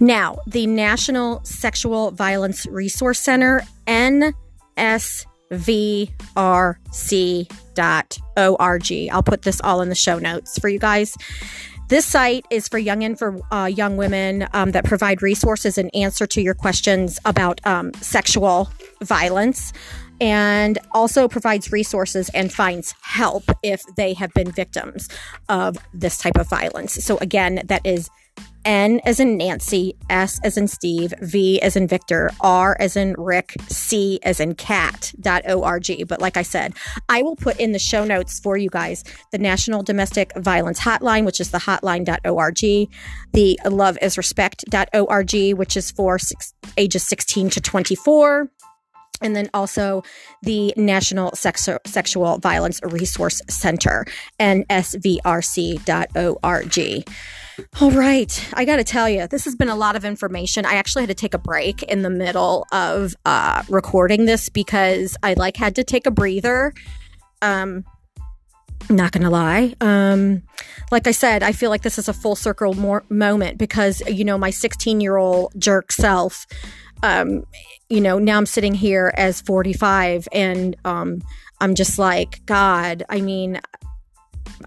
Now, 0.00 0.38
the 0.46 0.66
National 0.66 1.42
Sexual 1.44 2.10
Violence 2.12 2.66
Resource 2.66 3.20
Center, 3.20 3.62
NS 3.88 5.26
vrc.org. 5.50 6.76
I'll 9.12 9.22
put 9.22 9.42
this 9.42 9.60
all 9.62 9.80
in 9.80 9.88
the 9.88 9.94
show 9.94 10.18
notes 10.18 10.58
for 10.58 10.68
you 10.68 10.78
guys. 10.78 11.16
This 11.88 12.04
site 12.04 12.44
is 12.50 12.66
for 12.66 12.78
young 12.78 13.04
and 13.04 13.16
for 13.16 13.38
uh, 13.52 13.66
young 13.66 13.96
women 13.96 14.48
um, 14.52 14.72
that 14.72 14.84
provide 14.84 15.22
resources 15.22 15.78
and 15.78 15.88
answer 15.94 16.26
to 16.26 16.42
your 16.42 16.54
questions 16.54 17.20
about 17.24 17.64
um, 17.64 17.94
sexual 17.94 18.68
violence 19.02 19.72
and 20.20 20.78
also 20.92 21.28
provides 21.28 21.70
resources 21.70 22.28
and 22.30 22.52
finds 22.52 22.94
help 23.02 23.44
if 23.62 23.82
they 23.96 24.14
have 24.14 24.32
been 24.34 24.50
victims 24.50 25.08
of 25.48 25.76
this 25.94 26.18
type 26.18 26.36
of 26.36 26.48
violence. 26.48 26.94
So, 27.04 27.18
again, 27.18 27.62
that 27.66 27.82
is 27.84 28.10
N 28.66 29.00
as 29.04 29.20
in 29.20 29.36
Nancy, 29.36 29.96
S 30.10 30.40
as 30.42 30.58
in 30.58 30.66
Steve, 30.68 31.14
V 31.20 31.62
as 31.62 31.76
in 31.76 31.86
Victor, 31.86 32.30
R 32.40 32.76
as 32.80 32.96
in 32.96 33.14
Rick, 33.16 33.54
C 33.68 34.18
as 34.24 34.40
in 34.40 34.56
cat.org. 34.56 36.08
But 36.08 36.20
like 36.20 36.36
I 36.36 36.42
said, 36.42 36.74
I 37.08 37.22
will 37.22 37.36
put 37.36 37.58
in 37.60 37.72
the 37.72 37.78
show 37.78 38.04
notes 38.04 38.40
for 38.40 38.56
you 38.56 38.68
guys 38.68 39.04
the 39.30 39.38
National 39.38 39.82
Domestic 39.82 40.32
Violence 40.36 40.80
Hotline, 40.80 41.24
which 41.24 41.40
is 41.40 41.52
the 41.52 41.58
hotline.org, 41.58 42.90
the 43.32 43.58
love 43.64 43.98
is 44.02 44.16
loveisrespect.org, 44.16 45.56
which 45.56 45.76
is 45.76 45.90
for 45.90 46.18
six, 46.18 46.54
ages 46.76 47.06
16 47.06 47.50
to 47.50 47.60
24 47.60 48.50
and 49.22 49.34
then 49.34 49.48
also 49.54 50.02
the 50.42 50.72
National 50.76 51.30
Sexu- 51.32 51.84
Sexual 51.86 52.38
Violence 52.38 52.80
Resource 52.82 53.40
Center, 53.48 54.06
nsvrc.org. 54.40 55.84
All 57.80 57.90
right. 57.90 58.48
I 58.52 58.64
got 58.66 58.76
to 58.76 58.84
tell 58.84 59.08
you, 59.08 59.26
this 59.26 59.44
has 59.46 59.56
been 59.56 59.70
a 59.70 59.76
lot 59.76 59.96
of 59.96 60.04
information. 60.04 60.66
I 60.66 60.74
actually 60.74 61.04
had 61.04 61.08
to 61.08 61.14
take 61.14 61.32
a 61.32 61.38
break 61.38 61.82
in 61.84 62.02
the 62.02 62.10
middle 62.10 62.66
of 62.70 63.14
uh, 63.24 63.62
recording 63.68 64.26
this 64.26 64.48
because 64.50 65.16
I 65.22 65.34
like 65.34 65.56
had 65.56 65.74
to 65.76 65.84
take 65.84 66.06
a 66.06 66.10
breather. 66.10 66.74
Um, 67.40 67.84
not 68.90 69.12
gonna 69.12 69.30
lie. 69.30 69.74
Um, 69.80 70.42
like 70.90 71.06
I 71.06 71.10
said, 71.10 71.42
I 71.42 71.52
feel 71.52 71.70
like 71.70 71.82
this 71.82 71.98
is 71.98 72.08
a 72.08 72.12
full 72.12 72.36
circle 72.36 72.74
more 72.74 73.04
moment 73.08 73.58
because 73.58 74.00
you 74.02 74.24
know 74.24 74.38
my 74.38 74.50
16 74.50 75.00
year 75.00 75.16
old 75.16 75.52
jerk 75.58 75.90
self. 75.90 76.46
Um, 77.02 77.44
you 77.88 78.00
know, 78.00 78.18
now 78.18 78.36
I'm 78.36 78.46
sitting 78.46 78.74
here 78.74 79.12
as 79.16 79.40
45, 79.42 80.28
and 80.32 80.76
um, 80.84 81.22
I'm 81.60 81.74
just 81.74 81.98
like, 81.98 82.44
God. 82.46 83.04
I 83.08 83.20
mean, 83.20 83.60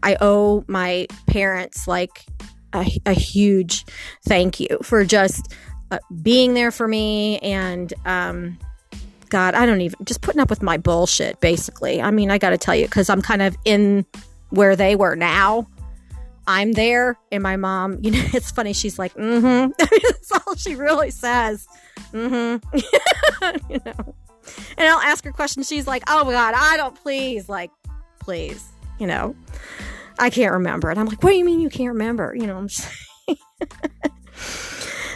I 0.03 0.17
owe 0.21 0.63
my 0.67 1.07
parents 1.27 1.87
like 1.87 2.25
a, 2.73 2.85
a 3.05 3.13
huge 3.13 3.85
thank 4.25 4.59
you 4.59 4.77
for 4.83 5.03
just 5.03 5.53
uh, 5.91 5.99
being 6.21 6.53
there 6.53 6.71
for 6.71 6.87
me 6.87 7.39
and 7.39 7.93
um, 8.05 8.59
God, 9.29 9.53
I 9.53 9.65
don't 9.65 9.81
even 9.81 9.97
just 10.03 10.21
putting 10.21 10.41
up 10.41 10.49
with 10.49 10.61
my 10.61 10.77
bullshit. 10.77 11.39
Basically, 11.39 12.01
I 12.01 12.11
mean, 12.11 12.31
I 12.31 12.37
got 12.37 12.49
to 12.49 12.57
tell 12.57 12.75
you 12.75 12.85
because 12.85 13.09
I'm 13.09 13.21
kind 13.21 13.41
of 13.41 13.55
in 13.63 14.05
where 14.49 14.75
they 14.75 14.95
were 14.95 15.15
now. 15.15 15.67
I'm 16.47 16.71
there, 16.71 17.15
and 17.31 17.43
my 17.43 17.55
mom, 17.55 17.99
you 18.01 18.11
know, 18.11 18.23
it's 18.33 18.51
funny. 18.51 18.73
She's 18.73 18.97
like, 18.97 19.13
"Mm-hmm." 19.13 19.71
That's 19.77 20.31
all 20.31 20.55
she 20.55 20.75
really 20.75 21.11
says. 21.11 21.67
Mm-hmm. 22.11 22.77
you 23.71 23.79
know, 23.85 24.15
and 24.77 24.87
I'll 24.87 24.99
ask 24.99 25.23
her 25.25 25.31
questions. 25.31 25.67
She's 25.67 25.87
like, 25.87 26.03
"Oh 26.07 26.25
my 26.25 26.31
God, 26.31 26.53
I 26.55 26.77
don't 26.77 26.95
please, 26.95 27.49
like, 27.49 27.71
please," 28.19 28.67
you 28.99 29.07
know. 29.07 29.35
I 30.19 30.29
can't 30.29 30.51
remember. 30.51 30.89
And 30.89 30.99
I'm 30.99 31.05
like, 31.05 31.23
what 31.23 31.31
do 31.31 31.37
you 31.37 31.45
mean 31.45 31.61
you 31.61 31.69
can't 31.69 31.93
remember? 31.93 32.35
You 32.35 32.45
know, 32.45 32.57
I'm 32.57 32.67
just 32.67 32.91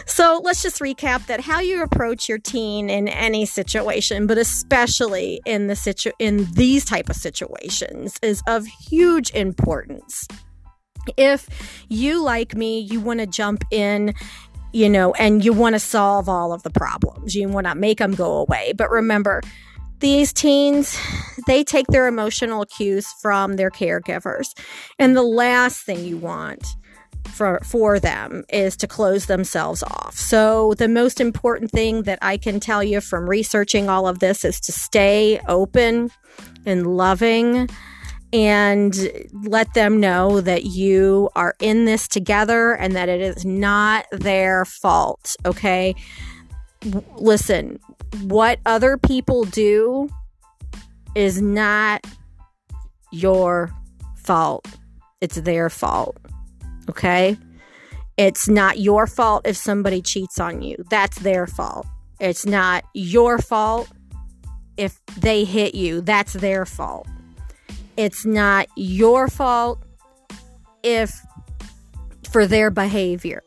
So 0.06 0.40
let's 0.44 0.62
just 0.62 0.80
recap 0.80 1.26
that 1.26 1.40
how 1.40 1.60
you 1.60 1.82
approach 1.82 2.28
your 2.28 2.38
teen 2.38 2.88
in 2.88 3.08
any 3.08 3.46
situation, 3.46 4.26
but 4.26 4.38
especially 4.38 5.40
in 5.44 5.66
the 5.66 5.74
situ- 5.74 6.12
in 6.18 6.46
these 6.52 6.84
type 6.84 7.10
of 7.10 7.16
situations 7.16 8.16
is 8.22 8.42
of 8.46 8.64
huge 8.66 9.30
importance. 9.32 10.28
If 11.16 11.48
you 11.88 12.22
like 12.22 12.54
me, 12.54 12.78
you 12.78 13.00
want 13.00 13.20
to 13.20 13.26
jump 13.26 13.64
in 13.70 14.14
you 14.74 14.90
know, 14.90 15.12
and 15.14 15.44
you 15.44 15.52
want 15.52 15.76
to 15.76 15.78
solve 15.78 16.28
all 16.28 16.52
of 16.52 16.64
the 16.64 16.70
problems. 16.70 17.36
You 17.36 17.48
want 17.48 17.68
to 17.68 17.76
make 17.76 17.98
them 17.98 18.12
go 18.14 18.38
away. 18.38 18.72
But 18.76 18.90
remember, 18.90 19.40
these 20.00 20.32
teens, 20.32 20.98
they 21.46 21.62
take 21.62 21.86
their 21.86 22.08
emotional 22.08 22.66
cues 22.66 23.06
from 23.22 23.54
their 23.54 23.70
caregivers. 23.70 24.48
And 24.98 25.16
the 25.16 25.22
last 25.22 25.82
thing 25.82 26.04
you 26.04 26.18
want 26.18 26.66
for 27.28 27.60
for 27.62 28.00
them 28.00 28.44
is 28.48 28.76
to 28.78 28.88
close 28.88 29.26
themselves 29.26 29.82
off. 29.84 30.16
So 30.16 30.74
the 30.74 30.88
most 30.88 31.20
important 31.20 31.70
thing 31.70 32.02
that 32.02 32.18
I 32.20 32.36
can 32.36 32.58
tell 32.58 32.82
you 32.82 33.00
from 33.00 33.30
researching 33.30 33.88
all 33.88 34.08
of 34.08 34.18
this 34.18 34.44
is 34.44 34.60
to 34.62 34.72
stay 34.72 35.40
open 35.46 36.10
and 36.66 36.96
loving 36.96 37.68
and 38.34 38.94
let 39.44 39.72
them 39.74 40.00
know 40.00 40.40
that 40.40 40.64
you 40.64 41.30
are 41.36 41.54
in 41.60 41.84
this 41.84 42.08
together 42.08 42.72
and 42.72 42.94
that 42.96 43.08
it 43.08 43.20
is 43.20 43.44
not 43.44 44.06
their 44.12 44.64
fault, 44.64 45.36
okay? 45.46 45.94
listen, 47.16 47.78
what 48.22 48.58
other 48.66 48.96
people 48.96 49.44
do 49.44 50.08
is 51.14 51.40
not 51.40 52.04
your 53.12 53.70
fault. 54.16 54.66
It's 55.20 55.36
their 55.36 55.70
fault. 55.70 56.16
Okay? 56.88 57.36
It's 58.16 58.48
not 58.48 58.78
your 58.78 59.06
fault 59.06 59.46
if 59.46 59.56
somebody 59.56 60.02
cheats 60.02 60.38
on 60.38 60.62
you. 60.62 60.84
That's 60.90 61.18
their 61.20 61.46
fault. 61.46 61.86
It's 62.20 62.46
not 62.46 62.84
your 62.94 63.38
fault 63.38 63.88
if 64.76 65.00
they 65.18 65.44
hit 65.44 65.74
you. 65.74 66.00
That's 66.00 66.34
their 66.34 66.66
fault. 66.66 67.08
It's 67.96 68.24
not 68.24 68.66
your 68.76 69.28
fault 69.28 69.82
if 70.82 71.14
for 72.30 72.46
their 72.46 72.70
behavior. 72.70 73.42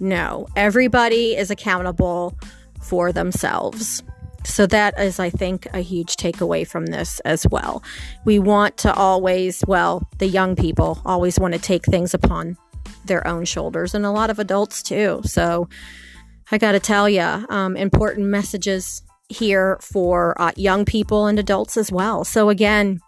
No, 0.00 0.48
everybody 0.56 1.36
is 1.36 1.50
accountable 1.50 2.36
for 2.82 3.12
themselves. 3.12 4.02
So, 4.44 4.66
that 4.66 4.98
is, 5.00 5.18
I 5.18 5.30
think, 5.30 5.66
a 5.72 5.80
huge 5.80 6.16
takeaway 6.16 6.66
from 6.66 6.86
this 6.86 7.18
as 7.20 7.46
well. 7.48 7.82
We 8.26 8.38
want 8.38 8.76
to 8.78 8.92
always, 8.92 9.64
well, 9.66 10.06
the 10.18 10.26
young 10.26 10.54
people 10.54 11.00
always 11.06 11.38
want 11.38 11.54
to 11.54 11.60
take 11.60 11.86
things 11.86 12.12
upon 12.12 12.58
their 13.06 13.26
own 13.26 13.46
shoulders, 13.46 13.94
and 13.94 14.04
a 14.04 14.10
lot 14.10 14.28
of 14.28 14.38
adults 14.38 14.82
too. 14.82 15.22
So, 15.24 15.68
I 16.50 16.58
got 16.58 16.72
to 16.72 16.80
tell 16.80 17.08
you, 17.08 17.22
um, 17.22 17.74
important 17.74 18.26
messages 18.26 19.02
here 19.30 19.78
for 19.80 20.38
uh, 20.38 20.52
young 20.56 20.84
people 20.84 21.26
and 21.26 21.38
adults 21.38 21.78
as 21.78 21.90
well. 21.90 22.22
So, 22.24 22.50
again, 22.50 23.00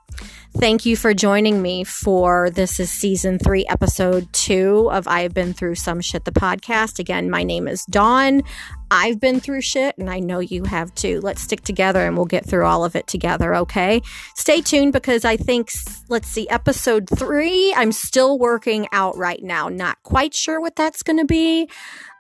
Thank 0.58 0.86
you 0.86 0.96
for 0.96 1.12
joining 1.12 1.60
me 1.60 1.84
for 1.84 2.48
this 2.48 2.80
is 2.80 2.90
season 2.90 3.38
three, 3.38 3.66
episode 3.66 4.32
two 4.32 4.88
of 4.90 5.06
I've 5.06 5.34
Been 5.34 5.52
Through 5.52 5.74
Some 5.74 6.00
Shit, 6.00 6.24
the 6.24 6.32
podcast. 6.32 6.98
Again, 6.98 7.28
my 7.28 7.42
name 7.42 7.68
is 7.68 7.84
Dawn. 7.84 8.42
I've 8.90 9.20
been 9.20 9.40
through 9.40 9.60
shit 9.60 9.98
and 9.98 10.08
I 10.08 10.18
know 10.20 10.38
you 10.38 10.64
have 10.64 10.94
too. 10.94 11.20
Let's 11.20 11.42
stick 11.42 11.60
together 11.62 12.06
and 12.06 12.16
we'll 12.16 12.24
get 12.24 12.46
through 12.46 12.64
all 12.64 12.84
of 12.84 12.96
it 12.96 13.06
together, 13.06 13.54
okay? 13.54 14.00
Stay 14.34 14.62
tuned 14.62 14.94
because 14.94 15.26
I 15.26 15.36
think, 15.36 15.70
let's 16.08 16.28
see, 16.28 16.48
episode 16.48 17.08
three, 17.14 17.74
I'm 17.76 17.92
still 17.92 18.38
working 18.38 18.88
out 18.92 19.16
right 19.18 19.42
now. 19.42 19.68
Not 19.68 20.02
quite 20.04 20.34
sure 20.34 20.60
what 20.60 20.76
that's 20.76 21.02
going 21.02 21.18
to 21.18 21.26
be. 21.26 21.68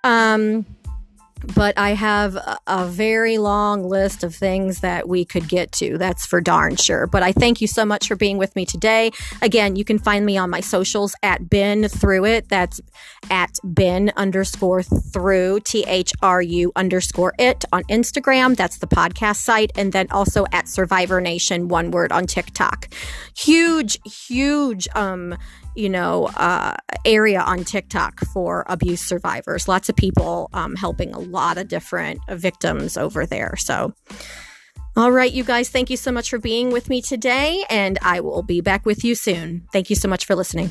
Um, 0.04 0.66
but 1.54 1.76
I 1.78 1.90
have 1.90 2.36
a, 2.66 2.86
very 2.86 3.36
long 3.36 3.82
list 3.84 4.22
of 4.22 4.34
things 4.34 4.80
that 4.80 5.08
we 5.08 5.24
could 5.24 5.48
get 5.48 5.72
to. 5.72 5.98
That's 5.98 6.24
for 6.24 6.40
darn 6.40 6.76
sure. 6.76 7.06
But 7.06 7.22
I 7.22 7.32
thank 7.32 7.60
you 7.60 7.66
so 7.66 7.84
much 7.84 8.06
for 8.08 8.16
being 8.16 8.38
with 8.38 8.54
me 8.54 8.64
today. 8.64 9.10
Again, 9.42 9.76
you 9.76 9.84
can 9.84 9.98
find 9.98 10.24
me 10.24 10.38
on 10.38 10.50
my 10.50 10.60
socials 10.60 11.14
at 11.22 11.50
Been 11.50 11.88
Through 11.88 12.24
It. 12.26 12.48
That's 12.48 12.80
at 13.28 13.58
Been 13.74 14.12
underscore 14.16 14.82
through 14.82 15.60
T 15.60 15.84
H 15.86 16.12
R 16.22 16.40
U 16.40 16.72
underscore 16.76 17.34
it 17.38 17.64
on 17.72 17.82
Instagram. 17.84 18.56
That's 18.56 18.78
the 18.78 18.86
podcast 18.86 19.36
site. 19.36 19.72
And 19.76 19.92
then 19.92 20.06
also 20.10 20.46
at 20.52 20.68
Survivor 20.68 21.20
Nation, 21.20 21.68
one 21.68 21.90
word 21.90 22.12
on 22.12 22.26
TikTok. 22.26 22.88
Huge, 23.36 23.98
huge, 24.04 24.88
um, 24.94 25.36
you 25.74 25.90
know, 25.90 26.26
uh, 26.36 26.74
area 27.04 27.40
on 27.40 27.62
TikTok 27.64 28.20
for 28.32 28.64
abuse 28.68 29.02
survivors. 29.02 29.68
Lots 29.68 29.88
of 29.88 29.96
people 29.96 30.48
um, 30.54 30.74
helping 30.74 31.12
a 31.12 31.18
lot 31.36 31.58
of 31.58 31.68
different 31.68 32.20
victims 32.30 32.96
over 32.96 33.26
there. 33.26 33.54
So, 33.56 33.94
all 34.96 35.12
right, 35.12 35.30
you 35.30 35.44
guys, 35.44 35.68
thank 35.68 35.90
you 35.90 35.96
so 35.96 36.10
much 36.10 36.30
for 36.30 36.38
being 36.38 36.70
with 36.70 36.88
me 36.88 37.02
today, 37.02 37.64
and 37.68 37.98
I 38.00 38.20
will 38.20 38.42
be 38.42 38.62
back 38.62 38.86
with 38.86 39.04
you 39.04 39.14
soon. 39.14 39.68
Thank 39.70 39.90
you 39.90 39.96
so 39.96 40.08
much 40.08 40.24
for 40.24 40.34
listening. 40.34 40.70